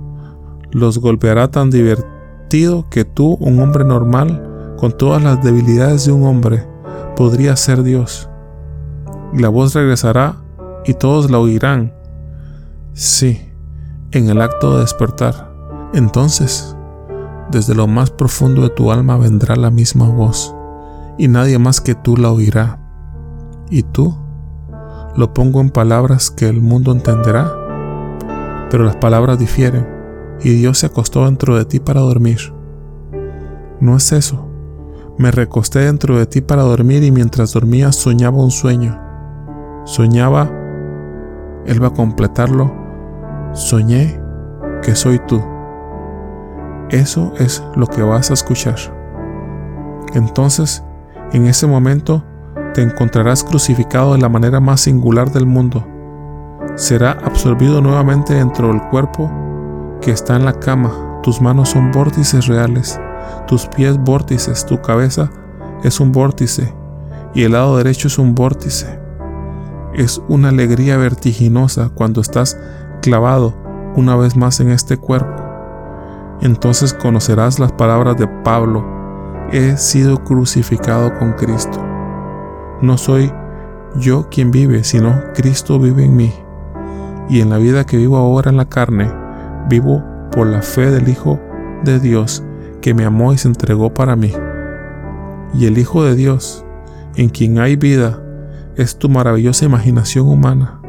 Los 0.72 1.00
golpeará 1.00 1.50
tan 1.50 1.72
divertido 1.72 2.88
que 2.90 3.06
tú, 3.06 3.38
un 3.40 3.60
hombre 3.60 3.86
normal, 3.86 4.45
con 4.78 4.92
todas 4.92 5.22
las 5.24 5.44
debilidades 5.44 6.06
de 6.06 6.12
un 6.12 6.26
hombre, 6.26 6.66
podría 7.16 7.56
ser 7.56 7.84
Dios. 7.84 8.30
Y 9.34 9.40
la 9.40 9.50
voz 9.50 9.74
regresará 9.74 10.36
y 10.86 10.94
todos 10.94 11.30
la 11.32 11.40
oirán. 11.40 11.94
Sí, 12.94 13.52
en 14.12 14.30
el 14.30 14.42
acto 14.42 14.76
de 14.76 14.82
despertar. 14.82 15.52
Entonces, 15.94 16.76
desde 17.52 17.76
lo 17.76 17.88
más 17.88 18.12
profundo 18.12 18.62
de 18.62 18.70
tu 18.70 18.92
alma 18.92 19.18
vendrá 19.18 19.56
la 19.56 19.70
misma 19.70 20.08
voz, 20.10 20.56
y 21.18 21.28
nadie 21.28 21.60
más 21.60 21.82
que 21.82 21.96
tú 21.96 22.18
la 22.18 22.32
oirá. 22.32 22.80
¿Y 23.70 23.84
tú? 23.84 24.16
Lo 25.16 25.34
pongo 25.34 25.62
en 25.62 25.70
palabras 25.70 26.32
que 26.32 26.48
el 26.48 26.62
mundo 26.62 26.92
entenderá, 26.92 27.52
pero 28.70 28.84
las 28.84 28.96
palabras 28.98 29.40
difieren, 29.40 29.88
y 30.42 30.50
Dios 30.52 30.80
se 30.80 30.88
acostó 30.88 31.26
dentro 31.26 31.56
de 31.58 31.66
ti 31.66 31.80
para 31.80 32.02
dormir. 32.02 32.54
No 33.80 33.96
es 33.96 34.12
eso. 34.12 34.55
Me 35.18 35.32
recosté 35.32 35.80
dentro 35.80 36.18
de 36.18 36.26
ti 36.26 36.42
para 36.42 36.64
dormir 36.64 37.04
y 37.04 37.12
mientras 37.12 37.54
dormía 37.54 37.92
soñaba 37.92 38.44
un 38.44 38.52
sueño. 38.52 39.02
Soñaba 39.86 40.50
él 41.66 41.82
va 41.82 41.88
a 41.88 41.94
completarlo. 41.94 42.72
Soñé 43.54 44.20
que 44.84 44.96
soy 44.96 45.20
tú. 45.28 45.42
Eso 46.90 47.34
es 47.40 47.64
lo 47.76 47.88
que 47.88 48.04
vas 48.04 48.30
a 48.30 48.36
escuchar. 48.36 48.76
Entonces, 50.14 50.84
en 51.32 51.48
ese 51.48 51.66
momento, 51.66 52.24
te 52.74 52.84
encontrarás 52.84 53.44
crucificado 53.44 54.14
de 54.14 54.20
la 54.20 54.30
manera 54.30 54.60
más 54.60 54.82
singular 54.82 55.32
del 55.32 55.46
mundo. 55.46 55.86
Será 56.76 57.12
absorbido 57.24 57.82
nuevamente 57.82 58.36
dentro 58.36 58.68
del 58.68 58.82
cuerpo 58.90 59.32
que 60.02 60.12
está 60.12 60.36
en 60.36 60.46
la 60.46 60.60
cama. 60.60 60.92
Tus 61.24 61.42
manos 61.42 61.70
son 61.70 61.92
vórtices 61.92 62.46
reales, 62.46 63.00
tus 63.48 63.68
pies 63.68 63.98
vórtices, 63.98 64.66
tu 64.66 64.82
cabeza 64.82 65.30
es 65.84 66.00
un 66.00 66.12
vórtice 66.12 66.74
y 67.34 67.44
el 67.44 67.52
lado 67.52 67.78
derecho 67.78 68.08
es 68.08 68.18
un 68.18 68.34
vórtice. 68.34 69.00
Es 69.94 70.22
una 70.28 70.50
alegría 70.50 70.98
vertiginosa 70.98 71.90
cuando 71.90 72.22
estás 72.22 72.58
clavado 73.02 73.54
una 73.96 74.16
vez 74.16 74.36
más 74.36 74.60
en 74.60 74.72
este 74.72 74.98
cuerpo. 74.98 75.44
Entonces 76.42 76.94
conocerás 76.94 77.60
las 77.60 77.72
palabras 77.74 78.18
de 78.18 78.28
Pablo. 78.44 78.86
He 79.52 79.78
sido 79.78 80.24
crucificado 80.24 81.18
con 81.18 81.34
Cristo. 81.34 81.84
No 82.82 82.98
soy 82.98 83.32
yo 83.98 84.28
quien 84.30 84.52
vive, 84.52 84.84
sino 84.84 85.22
Cristo 85.34 85.80
vive 85.80 86.06
en 86.06 86.16
mí. 86.16 86.34
Y 87.30 87.42
en 87.42 87.50
la 87.50 87.58
vida 87.58 87.86
que 87.86 87.98
vivo 87.98 88.18
ahora 88.18 88.50
en 88.50 88.58
la 88.58 88.66
carne, 88.66 89.12
vivo 89.70 90.04
por 90.32 90.48
la 90.48 90.62
fe 90.62 90.92
del 90.92 91.08
Hijo 91.08 91.40
de 91.84 92.00
Dios 92.00 92.45
que 92.86 92.94
me 92.94 93.04
amó 93.04 93.34
y 93.34 93.38
se 93.40 93.48
entregó 93.48 93.96
para 93.96 94.16
mí. 94.16 94.32
Y 95.56 95.66
el 95.66 95.80
Hijo 95.80 96.04
de 96.04 96.14
Dios, 96.14 96.64
en 97.16 97.30
quien 97.30 97.58
hay 97.58 97.78
vida, 97.78 98.22
es 98.76 99.00
tu 99.00 99.10
maravillosa 99.10 99.66
imaginación 99.66 100.28
humana. 100.28 100.82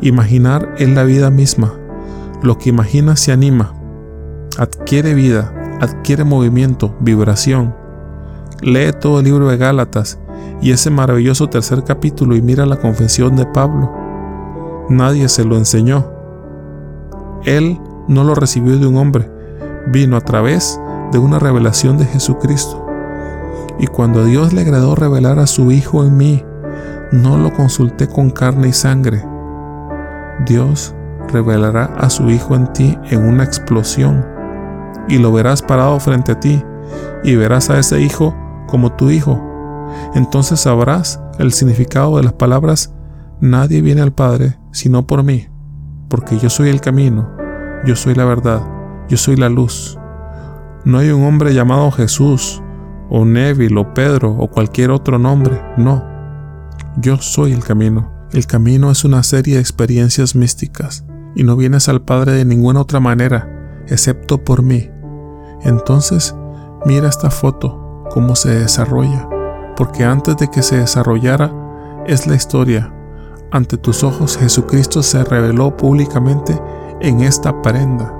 Imaginar 0.00 0.74
es 0.78 0.88
la 0.88 1.04
vida 1.04 1.28
misma. 1.28 1.74
Lo 2.42 2.56
que 2.56 2.70
imaginas 2.70 3.20
se 3.20 3.32
anima, 3.32 3.74
adquiere 4.56 5.12
vida, 5.12 5.52
adquiere 5.82 6.24
movimiento, 6.24 6.96
vibración. 7.00 7.76
Lee 8.62 8.92
todo 8.98 9.18
el 9.18 9.26
libro 9.26 9.46
de 9.48 9.58
Gálatas 9.58 10.18
y 10.62 10.70
ese 10.70 10.88
maravilloso 10.88 11.50
tercer 11.50 11.84
capítulo 11.84 12.34
y 12.34 12.40
mira 12.40 12.64
la 12.64 12.76
confesión 12.76 13.36
de 13.36 13.44
Pablo. 13.44 13.92
Nadie 14.88 15.28
se 15.28 15.44
lo 15.44 15.58
enseñó. 15.58 16.10
Él 17.44 17.78
no 18.08 18.24
lo 18.24 18.34
recibió 18.34 18.78
de 18.78 18.86
un 18.86 18.96
hombre, 18.96 19.30
vino 19.86 20.16
a 20.16 20.22
través 20.22 20.80
de 21.12 21.18
una 21.18 21.38
revelación 21.38 21.98
de 21.98 22.04
Jesucristo. 22.06 22.86
Y 23.78 23.86
cuando 23.86 24.20
a 24.20 24.24
Dios 24.24 24.52
le 24.52 24.62
agradó 24.62 24.94
revelar 24.94 25.38
a 25.38 25.46
su 25.46 25.72
Hijo 25.72 26.04
en 26.04 26.16
mí, 26.16 26.44
no 27.12 27.38
lo 27.38 27.52
consulté 27.52 28.08
con 28.08 28.30
carne 28.30 28.68
y 28.68 28.72
sangre. 28.72 29.24
Dios 30.46 30.94
revelará 31.28 31.84
a 31.98 32.10
su 32.10 32.30
Hijo 32.30 32.54
en 32.54 32.72
ti 32.72 32.98
en 33.10 33.26
una 33.26 33.44
explosión 33.44 34.24
y 35.08 35.18
lo 35.18 35.32
verás 35.32 35.62
parado 35.62 35.98
frente 36.00 36.32
a 36.32 36.40
ti 36.40 36.62
y 37.24 37.36
verás 37.36 37.70
a 37.70 37.78
ese 37.78 38.00
Hijo 38.00 38.34
como 38.66 38.92
tu 38.92 39.10
Hijo. 39.10 39.40
Entonces 40.14 40.60
sabrás 40.60 41.20
el 41.38 41.52
significado 41.52 42.16
de 42.16 42.22
las 42.22 42.32
palabras 42.34 42.92
Nadie 43.40 43.80
viene 43.80 44.02
al 44.02 44.12
Padre 44.12 44.58
sino 44.70 45.06
por 45.06 45.22
mí, 45.22 45.48
porque 46.08 46.38
yo 46.38 46.50
soy 46.50 46.68
el 46.68 46.82
camino, 46.82 47.30
yo 47.86 47.96
soy 47.96 48.14
la 48.14 48.26
verdad, 48.26 48.60
yo 49.08 49.16
soy 49.16 49.36
la 49.36 49.48
luz. 49.48 49.99
No 50.84 50.98
hay 50.98 51.10
un 51.10 51.24
hombre 51.24 51.52
llamado 51.52 51.90
Jesús, 51.90 52.62
o 53.10 53.24
Neville, 53.24 53.78
o 53.78 53.92
Pedro, 53.92 54.32
o 54.32 54.48
cualquier 54.48 54.90
otro 54.90 55.18
nombre, 55.18 55.60
no. 55.76 56.04
Yo 56.96 57.18
soy 57.18 57.52
el 57.52 57.62
camino. 57.62 58.10
El 58.32 58.46
camino 58.46 58.90
es 58.90 59.04
una 59.04 59.22
serie 59.22 59.56
de 59.56 59.60
experiencias 59.60 60.34
místicas 60.34 61.04
y 61.34 61.42
no 61.42 61.56
vienes 61.56 61.88
al 61.88 62.02
Padre 62.02 62.32
de 62.32 62.44
ninguna 62.44 62.80
otra 62.80 63.00
manera, 63.00 63.82
excepto 63.88 64.38
por 64.42 64.62
mí. 64.62 64.88
Entonces, 65.62 66.34
mira 66.86 67.08
esta 67.08 67.30
foto, 67.30 68.04
cómo 68.10 68.36
se 68.36 68.50
desarrolla, 68.50 69.28
porque 69.76 70.04
antes 70.04 70.36
de 70.36 70.48
que 70.48 70.62
se 70.62 70.78
desarrollara 70.78 71.52
es 72.06 72.26
la 72.26 72.36
historia. 72.36 72.92
Ante 73.50 73.76
tus 73.76 74.04
ojos 74.04 74.36
Jesucristo 74.38 75.02
se 75.02 75.24
reveló 75.24 75.76
públicamente 75.76 76.60
en 77.00 77.20
esta 77.20 77.60
prenda. 77.62 78.14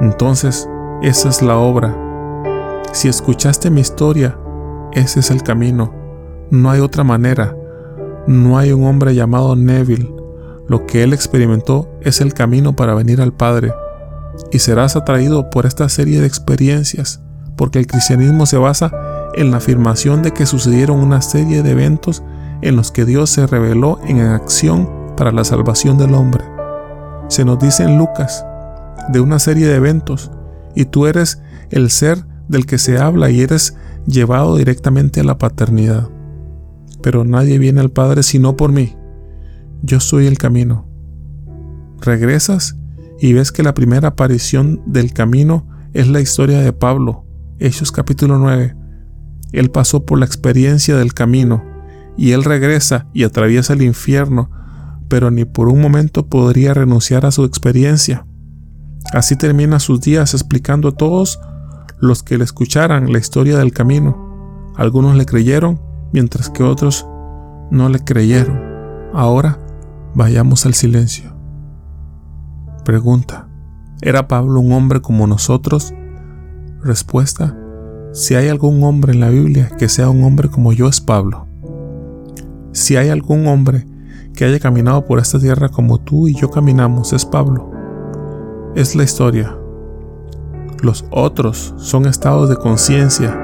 Entonces, 0.00 0.68
esa 1.02 1.28
es 1.28 1.42
la 1.42 1.58
obra. 1.58 1.96
Si 2.92 3.08
escuchaste 3.08 3.70
mi 3.70 3.80
historia, 3.80 4.38
ese 4.92 5.18
es 5.18 5.32
el 5.32 5.42
camino. 5.42 5.92
No 6.52 6.70
hay 6.70 6.78
otra 6.78 7.02
manera. 7.02 7.56
No 8.28 8.56
hay 8.56 8.70
un 8.70 8.84
hombre 8.84 9.12
llamado 9.12 9.56
Neville. 9.56 10.14
Lo 10.68 10.86
que 10.86 11.02
él 11.02 11.12
experimentó 11.12 11.90
es 12.02 12.20
el 12.20 12.34
camino 12.34 12.76
para 12.76 12.94
venir 12.94 13.20
al 13.20 13.32
Padre. 13.32 13.74
Y 14.52 14.60
serás 14.60 14.94
atraído 14.94 15.50
por 15.50 15.66
esta 15.66 15.88
serie 15.88 16.20
de 16.20 16.26
experiencias, 16.28 17.20
porque 17.56 17.80
el 17.80 17.88
cristianismo 17.88 18.46
se 18.46 18.58
basa 18.58 18.92
en 19.34 19.50
la 19.50 19.56
afirmación 19.56 20.22
de 20.22 20.30
que 20.30 20.46
sucedieron 20.46 21.00
una 21.00 21.20
serie 21.20 21.64
de 21.64 21.72
eventos 21.72 22.22
en 22.60 22.76
los 22.76 22.92
que 22.92 23.04
Dios 23.04 23.28
se 23.28 23.48
reveló 23.48 23.98
en 24.06 24.20
acción 24.20 24.88
para 25.16 25.32
la 25.32 25.42
salvación 25.42 25.98
del 25.98 26.14
hombre. 26.14 26.44
Se 27.26 27.44
nos 27.44 27.58
dice 27.58 27.82
en 27.82 27.98
Lucas 27.98 28.44
de 29.08 29.18
una 29.18 29.40
serie 29.40 29.66
de 29.66 29.74
eventos, 29.74 30.30
y 30.74 30.86
tú 30.86 31.06
eres 31.06 31.42
el 31.70 31.90
ser 31.90 32.24
del 32.48 32.66
que 32.66 32.78
se 32.78 32.98
habla 32.98 33.30
y 33.30 33.40
eres 33.40 33.76
llevado 34.06 34.56
directamente 34.56 35.20
a 35.20 35.24
la 35.24 35.38
paternidad 35.38 36.08
pero 37.02 37.24
nadie 37.24 37.58
viene 37.58 37.80
al 37.80 37.90
Padre 37.90 38.22
sino 38.22 38.56
por 38.56 38.72
mí. 38.72 38.96
Yo 39.82 40.00
soy 40.00 40.26
el 40.26 40.38
camino. 40.38 40.88
Regresas 42.00 42.78
y 43.20 43.32
ves 43.32 43.52
que 43.52 43.62
la 43.62 43.74
primera 43.74 44.08
aparición 44.08 44.80
del 44.86 45.12
camino 45.12 45.68
es 45.92 46.08
la 46.08 46.20
historia 46.20 46.60
de 46.60 46.72
Pablo, 46.72 47.26
Hechos 47.58 47.92
capítulo 47.92 48.38
9. 48.38 48.76
Él 49.52 49.70
pasó 49.70 50.06
por 50.06 50.18
la 50.18 50.24
experiencia 50.24 50.96
del 50.96 51.12
camino 51.12 51.62
y 52.16 52.32
él 52.32 52.44
regresa 52.44 53.08
y 53.12 53.24
atraviesa 53.24 53.74
el 53.74 53.82
infierno, 53.82 54.50
pero 55.08 55.30
ni 55.30 55.44
por 55.44 55.68
un 55.68 55.80
momento 55.80 56.26
podría 56.26 56.72
renunciar 56.72 57.26
a 57.26 57.30
su 57.30 57.44
experiencia. 57.44 58.26
Así 59.12 59.36
termina 59.36 59.80
sus 59.80 60.00
días 60.00 60.34
explicando 60.34 60.88
a 60.88 60.92
todos 60.92 61.40
los 61.98 62.22
que 62.22 62.38
le 62.38 62.44
escucharan 62.44 63.12
la 63.12 63.18
historia 63.18 63.58
del 63.58 63.72
camino. 63.72 64.72
Algunos 64.76 65.16
le 65.16 65.26
creyeron 65.26 65.80
mientras 66.12 66.50
que 66.50 66.62
otros 66.62 67.06
no 67.70 67.88
le 67.88 68.00
creyeron. 68.00 68.60
Ahora 69.14 69.58
Vayamos 70.14 70.66
al 70.66 70.74
silencio. 70.74 71.32
Pregunta. 72.84 73.48
¿Era 74.02 74.28
Pablo 74.28 74.60
un 74.60 74.72
hombre 74.72 75.00
como 75.00 75.26
nosotros? 75.26 75.94
Respuesta. 76.82 77.56
Si 78.12 78.34
hay 78.34 78.48
algún 78.48 78.84
hombre 78.84 79.14
en 79.14 79.20
la 79.20 79.30
Biblia 79.30 79.70
que 79.78 79.88
sea 79.88 80.10
un 80.10 80.22
hombre 80.22 80.50
como 80.50 80.74
yo 80.74 80.86
es 80.86 81.00
Pablo. 81.00 81.48
Si 82.72 82.96
hay 82.96 83.08
algún 83.08 83.46
hombre 83.46 83.86
que 84.34 84.44
haya 84.44 84.60
caminado 84.60 85.06
por 85.06 85.18
esta 85.18 85.38
tierra 85.38 85.70
como 85.70 85.96
tú 85.96 86.28
y 86.28 86.34
yo 86.34 86.50
caminamos, 86.50 87.14
es 87.14 87.24
Pablo. 87.24 87.71
Es 88.74 88.96
la 88.96 89.02
historia. 89.02 89.54
Los 90.80 91.04
otros 91.10 91.74
son 91.76 92.06
estados 92.06 92.48
de 92.48 92.56
conciencia. 92.56 93.38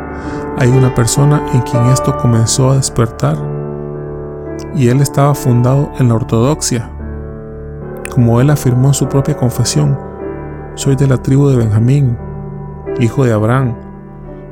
Hay 0.57 0.71
una 0.71 0.95
persona 0.95 1.45
en 1.53 1.61
quien 1.61 1.85
esto 1.85 2.17
comenzó 2.17 2.71
a 2.71 2.77
despertar 2.77 3.37
y 4.75 4.89
él 4.89 5.03
estaba 5.03 5.35
fundado 5.35 5.93
en 5.99 6.09
la 6.09 6.15
ortodoxia. 6.15 6.91
Como 8.11 8.41
él 8.41 8.49
afirmó 8.49 8.89
en 8.89 8.95
su 8.95 9.07
propia 9.07 9.37
confesión, 9.37 9.99
soy 10.77 10.97
de 10.97 11.07
la 11.07 11.19
tribu 11.19 11.51
de 11.51 11.59
Benjamín, 11.59 12.17
hijo 12.99 13.27
de 13.27 13.35
Abraham, 13.35 13.75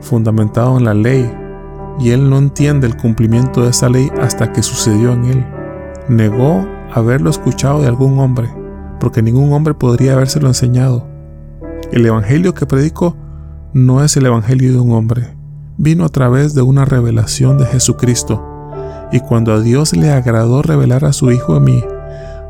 fundamentado 0.02 0.76
en 0.76 0.84
la 0.84 0.92
ley, 0.92 1.34
y 1.98 2.10
él 2.10 2.28
no 2.28 2.36
entiende 2.36 2.86
el 2.86 2.98
cumplimiento 2.98 3.62
de 3.62 3.70
esa 3.70 3.88
ley 3.88 4.10
hasta 4.20 4.52
que 4.52 4.62
sucedió 4.62 5.14
en 5.14 5.24
él. 5.24 5.46
Negó 6.10 6.66
haberlo 6.92 7.30
escuchado 7.30 7.80
de 7.80 7.88
algún 7.88 8.18
hombre, 8.18 8.50
porque 8.98 9.22
ningún 9.22 9.52
hombre 9.52 9.74
podría 9.74 10.14
habérselo 10.14 10.48
enseñado. 10.48 11.06
El 11.92 12.04
evangelio 12.04 12.54
que 12.54 12.66
predico 12.66 13.16
no 13.72 14.02
es 14.02 14.16
el 14.16 14.26
evangelio 14.26 14.72
de 14.72 14.80
un 14.80 14.92
hombre, 14.92 15.36
vino 15.76 16.04
a 16.04 16.08
través 16.08 16.54
de 16.54 16.62
una 16.62 16.84
revelación 16.84 17.58
de 17.58 17.66
Jesucristo, 17.66 18.44
y 19.12 19.20
cuando 19.20 19.52
a 19.52 19.60
Dios 19.60 19.96
le 19.96 20.10
agradó 20.10 20.62
revelar 20.62 21.04
a 21.04 21.12
su 21.12 21.30
Hijo 21.30 21.54
a 21.54 21.60
mí, 21.60 21.84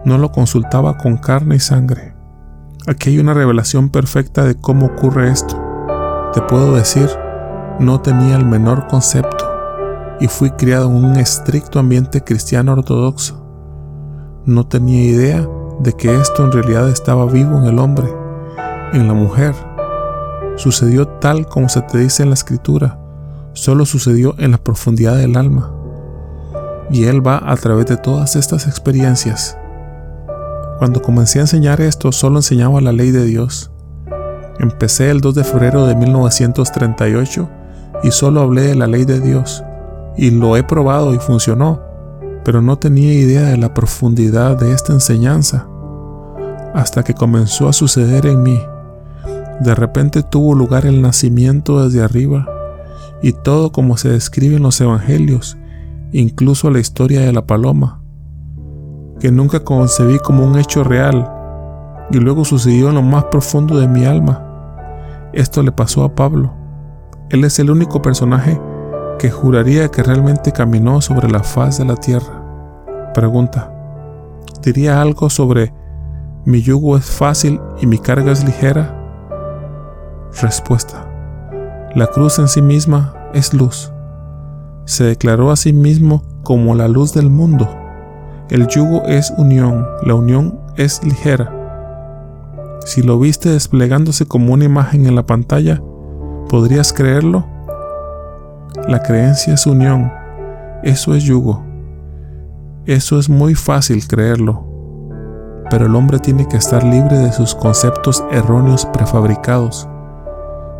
no 0.04 0.18
lo 0.18 0.30
consultaba 0.30 0.96
con 0.96 1.16
carne 1.16 1.56
y 1.56 1.60
sangre. 1.60 2.14
Aquí 2.86 3.10
hay 3.10 3.18
una 3.18 3.34
revelación 3.34 3.88
perfecta 3.90 4.44
de 4.44 4.54
cómo 4.54 4.86
ocurre 4.86 5.30
esto. 5.30 5.60
Te 6.32 6.40
puedo 6.42 6.74
decir, 6.74 7.10
no 7.80 8.00
tenía 8.00 8.36
el 8.36 8.44
menor 8.44 8.86
concepto 8.86 9.44
y 10.20 10.28
fui 10.28 10.50
criado 10.50 10.88
en 10.88 11.04
un 11.04 11.16
estricto 11.16 11.78
ambiente 11.78 12.22
cristiano 12.22 12.72
ortodoxo. 12.72 13.44
No 14.44 14.66
tenía 14.66 15.02
idea 15.02 15.48
de 15.80 15.92
que 15.92 16.14
esto 16.14 16.44
en 16.44 16.52
realidad 16.52 16.88
estaba 16.88 17.26
vivo 17.26 17.58
en 17.58 17.64
el 17.64 17.78
hombre, 17.78 18.08
en 18.92 19.06
la 19.06 19.14
mujer. 19.14 19.54
Sucedió 20.56 21.06
tal 21.06 21.46
como 21.46 21.68
se 21.68 21.82
te 21.82 21.98
dice 21.98 22.22
en 22.22 22.30
la 22.30 22.34
escritura, 22.34 22.98
solo 23.52 23.84
sucedió 23.84 24.34
en 24.38 24.52
la 24.52 24.58
profundidad 24.58 25.16
del 25.16 25.36
alma. 25.36 25.72
Y 26.90 27.04
Él 27.04 27.26
va 27.26 27.42
a 27.44 27.56
través 27.56 27.86
de 27.86 27.96
todas 27.96 28.36
estas 28.36 28.66
experiencias. 28.66 29.58
Cuando 30.78 31.02
comencé 31.02 31.38
a 31.38 31.42
enseñar 31.42 31.80
esto, 31.80 32.12
solo 32.12 32.38
enseñaba 32.38 32.80
la 32.80 32.92
ley 32.92 33.10
de 33.10 33.24
Dios. 33.24 33.70
Empecé 34.58 35.10
el 35.10 35.20
2 35.20 35.34
de 35.34 35.44
febrero 35.44 35.86
de 35.86 35.94
1938 35.94 37.48
y 38.02 38.10
solo 38.10 38.42
hablé 38.42 38.62
de 38.62 38.74
la 38.74 38.86
ley 38.86 39.04
de 39.04 39.20
Dios. 39.20 39.64
Y 40.16 40.30
lo 40.30 40.56
he 40.56 40.62
probado 40.62 41.14
y 41.14 41.18
funcionó, 41.18 41.82
pero 42.46 42.62
no 42.62 42.78
tenía 42.78 43.12
idea 43.12 43.42
de 43.42 43.56
la 43.56 43.74
profundidad 43.74 44.56
de 44.56 44.70
esta 44.70 44.92
enseñanza. 44.92 45.66
Hasta 46.74 47.02
que 47.02 47.12
comenzó 47.12 47.68
a 47.68 47.72
suceder 47.72 48.24
en 48.24 48.44
mí. 48.44 48.56
De 49.58 49.74
repente 49.74 50.22
tuvo 50.22 50.54
lugar 50.54 50.86
el 50.86 51.02
nacimiento 51.02 51.82
desde 51.82 52.04
arriba 52.04 52.46
y 53.20 53.32
todo 53.32 53.72
como 53.72 53.96
se 53.96 54.10
describe 54.10 54.54
en 54.54 54.62
los 54.62 54.80
evangelios, 54.80 55.58
incluso 56.12 56.70
la 56.70 56.78
historia 56.78 57.22
de 57.22 57.32
la 57.32 57.44
paloma, 57.48 58.00
que 59.18 59.32
nunca 59.32 59.64
concebí 59.64 60.20
como 60.20 60.44
un 60.44 60.56
hecho 60.56 60.84
real 60.84 61.28
y 62.12 62.18
luego 62.18 62.44
sucedió 62.44 62.90
en 62.90 62.94
lo 62.94 63.02
más 63.02 63.24
profundo 63.24 63.76
de 63.76 63.88
mi 63.88 64.04
alma. 64.04 65.26
Esto 65.32 65.64
le 65.64 65.72
pasó 65.72 66.04
a 66.04 66.14
Pablo. 66.14 66.54
Él 67.28 67.42
es 67.42 67.58
el 67.58 67.72
único 67.72 68.02
personaje 68.02 68.60
que 69.18 69.32
juraría 69.32 69.88
que 69.88 70.04
realmente 70.04 70.52
caminó 70.52 71.00
sobre 71.00 71.28
la 71.28 71.42
faz 71.42 71.78
de 71.78 71.86
la 71.86 71.96
tierra. 71.96 72.35
Pregunta. 73.16 73.72
¿Diría 74.62 75.00
algo 75.00 75.30
sobre 75.30 75.72
mi 76.44 76.60
yugo 76.60 76.98
es 76.98 77.06
fácil 77.06 77.58
y 77.80 77.86
mi 77.86 77.96
carga 77.96 78.30
es 78.30 78.44
ligera? 78.44 78.94
Respuesta. 80.42 81.08
La 81.94 82.08
cruz 82.08 82.38
en 82.38 82.46
sí 82.46 82.60
misma 82.60 83.14
es 83.32 83.54
luz. 83.54 83.90
Se 84.84 85.04
declaró 85.04 85.50
a 85.50 85.56
sí 85.56 85.72
mismo 85.72 86.24
como 86.42 86.74
la 86.74 86.88
luz 86.88 87.14
del 87.14 87.30
mundo. 87.30 87.66
El 88.50 88.66
yugo 88.66 89.04
es 89.06 89.32
unión, 89.38 89.86
la 90.02 90.14
unión 90.14 90.60
es 90.76 91.02
ligera. 91.02 91.50
Si 92.84 93.00
lo 93.00 93.18
viste 93.18 93.48
desplegándose 93.48 94.26
como 94.26 94.52
una 94.52 94.66
imagen 94.66 95.06
en 95.06 95.14
la 95.14 95.24
pantalla, 95.24 95.80
¿podrías 96.50 96.92
creerlo? 96.92 97.46
La 98.86 99.02
creencia 99.02 99.54
es 99.54 99.66
unión, 99.66 100.12
eso 100.82 101.14
es 101.14 101.24
yugo. 101.24 101.75
Eso 102.86 103.18
es 103.18 103.28
muy 103.28 103.56
fácil 103.56 104.06
creerlo, 104.06 104.64
pero 105.68 105.86
el 105.86 105.96
hombre 105.96 106.20
tiene 106.20 106.46
que 106.46 106.56
estar 106.56 106.84
libre 106.84 107.18
de 107.18 107.32
sus 107.32 107.52
conceptos 107.52 108.22
erróneos 108.30 108.86
prefabricados. 108.86 109.88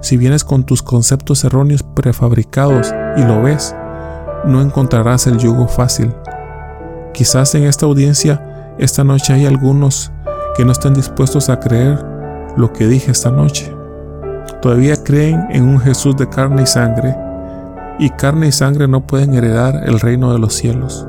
Si 0.03 0.17
vienes 0.17 0.45
con 0.45 0.63
tus 0.63 0.85
conceptos 0.85 1.43
erróneos 1.43 1.83
prefabricados 1.83 2.95
y 3.17 3.25
lo 3.25 3.43
ves, 3.43 3.75
no 4.45 4.63
encontrarás 4.63 5.27
el 5.27 5.39
yugo 5.39 5.67
fácil. 5.67 6.15
Quizás 7.13 7.57
en 7.57 7.65
esta 7.65 7.87
audiencia 7.87 8.75
esta 8.79 9.03
noche 9.03 9.33
hay 9.33 9.45
algunos 9.45 10.13
que 10.57 10.65
no 10.65 10.71
están 10.71 10.95
dispuestos 10.95 11.49
a 11.49 11.59
creer 11.59 11.99
lo 12.57 12.73
que 12.73 12.87
dije 12.87 13.11
esta 13.11 13.33
noche. 13.33 13.75
Todavía 14.63 15.03
creen 15.03 15.45
en 15.51 15.69
un 15.69 15.81
Jesús 15.81 16.17
de 16.17 16.29
carne 16.29 16.63
y 16.63 16.67
sangre, 16.67 17.17
y 17.99 18.11
carne 18.11 18.47
y 18.47 18.53
sangre 18.53 18.87
no 18.87 19.05
pueden 19.09 19.35
heredar 19.35 19.83
el 19.85 19.99
reino 19.99 20.33
de 20.33 20.39
los 20.39 20.55
cielos. 20.55 21.09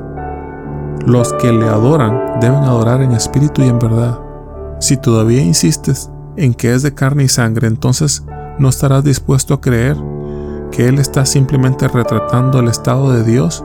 Los 1.06 1.32
que 1.34 1.52
le 1.52 1.66
adoran 1.66 2.40
deben 2.40 2.64
adorar 2.64 3.02
en 3.02 3.12
espíritu 3.12 3.62
y 3.62 3.68
en 3.68 3.78
verdad. 3.78 4.18
Si 4.80 4.96
todavía 4.96 5.42
insistes 5.42 6.10
en 6.36 6.54
que 6.54 6.74
es 6.74 6.82
de 6.82 6.94
carne 6.94 7.24
y 7.24 7.28
sangre, 7.28 7.66
entonces 7.66 8.24
no 8.58 8.68
estarás 8.68 9.04
dispuesto 9.04 9.54
a 9.54 9.60
creer 9.60 9.96
que 10.70 10.88
Él 10.88 10.98
está 10.98 11.24
simplemente 11.24 11.88
retratando 11.88 12.60
el 12.60 12.68
estado 12.68 13.12
de 13.12 13.24
Dios, 13.24 13.64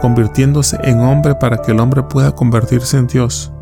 convirtiéndose 0.00 0.78
en 0.82 1.00
hombre 1.00 1.34
para 1.34 1.58
que 1.58 1.72
el 1.72 1.80
hombre 1.80 2.02
pueda 2.02 2.32
convertirse 2.32 2.98
en 2.98 3.06
Dios. 3.06 3.52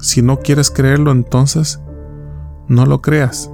Si 0.00 0.22
no 0.22 0.38
quieres 0.38 0.70
creerlo, 0.70 1.10
entonces 1.10 1.80
no 2.68 2.86
lo 2.86 3.02
creas. 3.02 3.50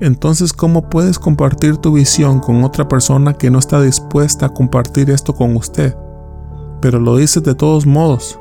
Entonces, 0.00 0.52
¿cómo 0.52 0.88
puedes 0.88 1.18
compartir 1.18 1.76
tu 1.76 1.92
visión 1.92 2.40
con 2.40 2.64
otra 2.64 2.88
persona 2.88 3.34
que 3.34 3.50
no 3.50 3.58
está 3.58 3.82
dispuesta 3.82 4.46
a 4.46 4.54
compartir 4.54 5.10
esto 5.10 5.34
con 5.34 5.56
usted? 5.56 5.94
Pero 6.80 6.98
lo 6.98 7.16
dices 7.16 7.42
de 7.42 7.54
todos 7.54 7.86
modos. 7.86 8.38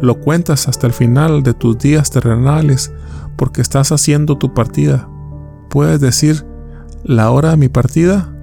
Lo 0.00 0.20
cuentas 0.20 0.68
hasta 0.68 0.86
el 0.86 0.92
final 0.92 1.42
de 1.42 1.54
tus 1.54 1.78
días 1.78 2.10
terrenales 2.10 2.92
porque 3.36 3.60
estás 3.60 3.92
haciendo 3.92 4.38
tu 4.38 4.54
partida. 4.54 5.08
¿Puedes 5.68 6.00
decir 6.00 6.46
la 7.04 7.30
hora 7.30 7.50
de 7.50 7.56
mi 7.56 7.68
partida? 7.68 8.34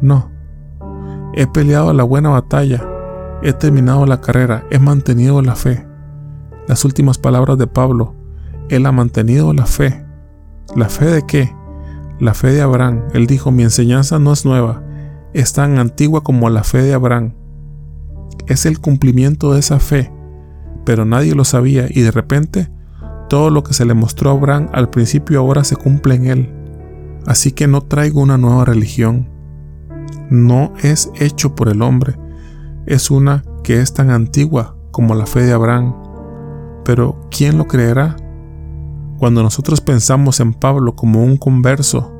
No. 0.00 0.30
He 1.34 1.46
peleado 1.46 1.92
la 1.92 2.04
buena 2.04 2.30
batalla. 2.30 2.86
He 3.42 3.52
terminado 3.52 4.06
la 4.06 4.20
carrera. 4.20 4.64
He 4.70 4.78
mantenido 4.78 5.42
la 5.42 5.54
fe 5.54 5.88
las 6.68 6.84
últimas 6.84 7.16
palabras 7.16 7.56
de 7.56 7.66
Pablo, 7.66 8.14
Él 8.68 8.84
ha 8.84 8.92
mantenido 8.92 9.54
la 9.54 9.64
fe. 9.64 10.04
¿La 10.76 10.90
fe 10.90 11.06
de 11.06 11.22
qué? 11.26 11.56
La 12.20 12.34
fe 12.34 12.52
de 12.52 12.60
Abraham. 12.60 13.04
Él 13.14 13.26
dijo, 13.26 13.50
mi 13.50 13.62
enseñanza 13.62 14.18
no 14.18 14.34
es 14.34 14.44
nueva, 14.44 14.82
es 15.32 15.54
tan 15.54 15.78
antigua 15.78 16.22
como 16.22 16.50
la 16.50 16.62
fe 16.62 16.82
de 16.82 16.92
Abraham. 16.92 17.32
Es 18.46 18.66
el 18.66 18.80
cumplimiento 18.80 19.52
de 19.52 19.60
esa 19.60 19.78
fe, 19.78 20.12
pero 20.84 21.04
nadie 21.04 21.34
lo 21.34 21.44
sabía 21.44 21.86
y 21.88 22.00
de 22.00 22.10
repente 22.10 22.70
todo 23.28 23.50
lo 23.50 23.62
que 23.62 23.74
se 23.74 23.84
le 23.84 23.94
mostró 23.94 24.30
a 24.30 24.32
Abraham 24.32 24.68
al 24.72 24.88
principio 24.88 25.40
ahora 25.40 25.64
se 25.64 25.76
cumple 25.76 26.14
en 26.14 26.26
él. 26.26 26.54
Así 27.26 27.52
que 27.52 27.66
no 27.66 27.82
traigo 27.82 28.22
una 28.22 28.38
nueva 28.38 28.64
religión. 28.64 29.28
No 30.30 30.72
es 30.82 31.10
hecho 31.20 31.54
por 31.54 31.68
el 31.68 31.82
hombre, 31.82 32.16
es 32.86 33.10
una 33.10 33.44
que 33.62 33.80
es 33.80 33.92
tan 33.92 34.10
antigua 34.10 34.76
como 34.90 35.14
la 35.14 35.26
fe 35.26 35.42
de 35.42 35.52
Abraham. 35.52 35.94
Pero 36.84 37.20
¿quién 37.30 37.58
lo 37.58 37.66
creerá? 37.66 38.16
Cuando 39.18 39.42
nosotros 39.42 39.80
pensamos 39.80 40.40
en 40.40 40.54
Pablo 40.54 40.96
como 40.96 41.22
un 41.22 41.36
converso, 41.36 42.10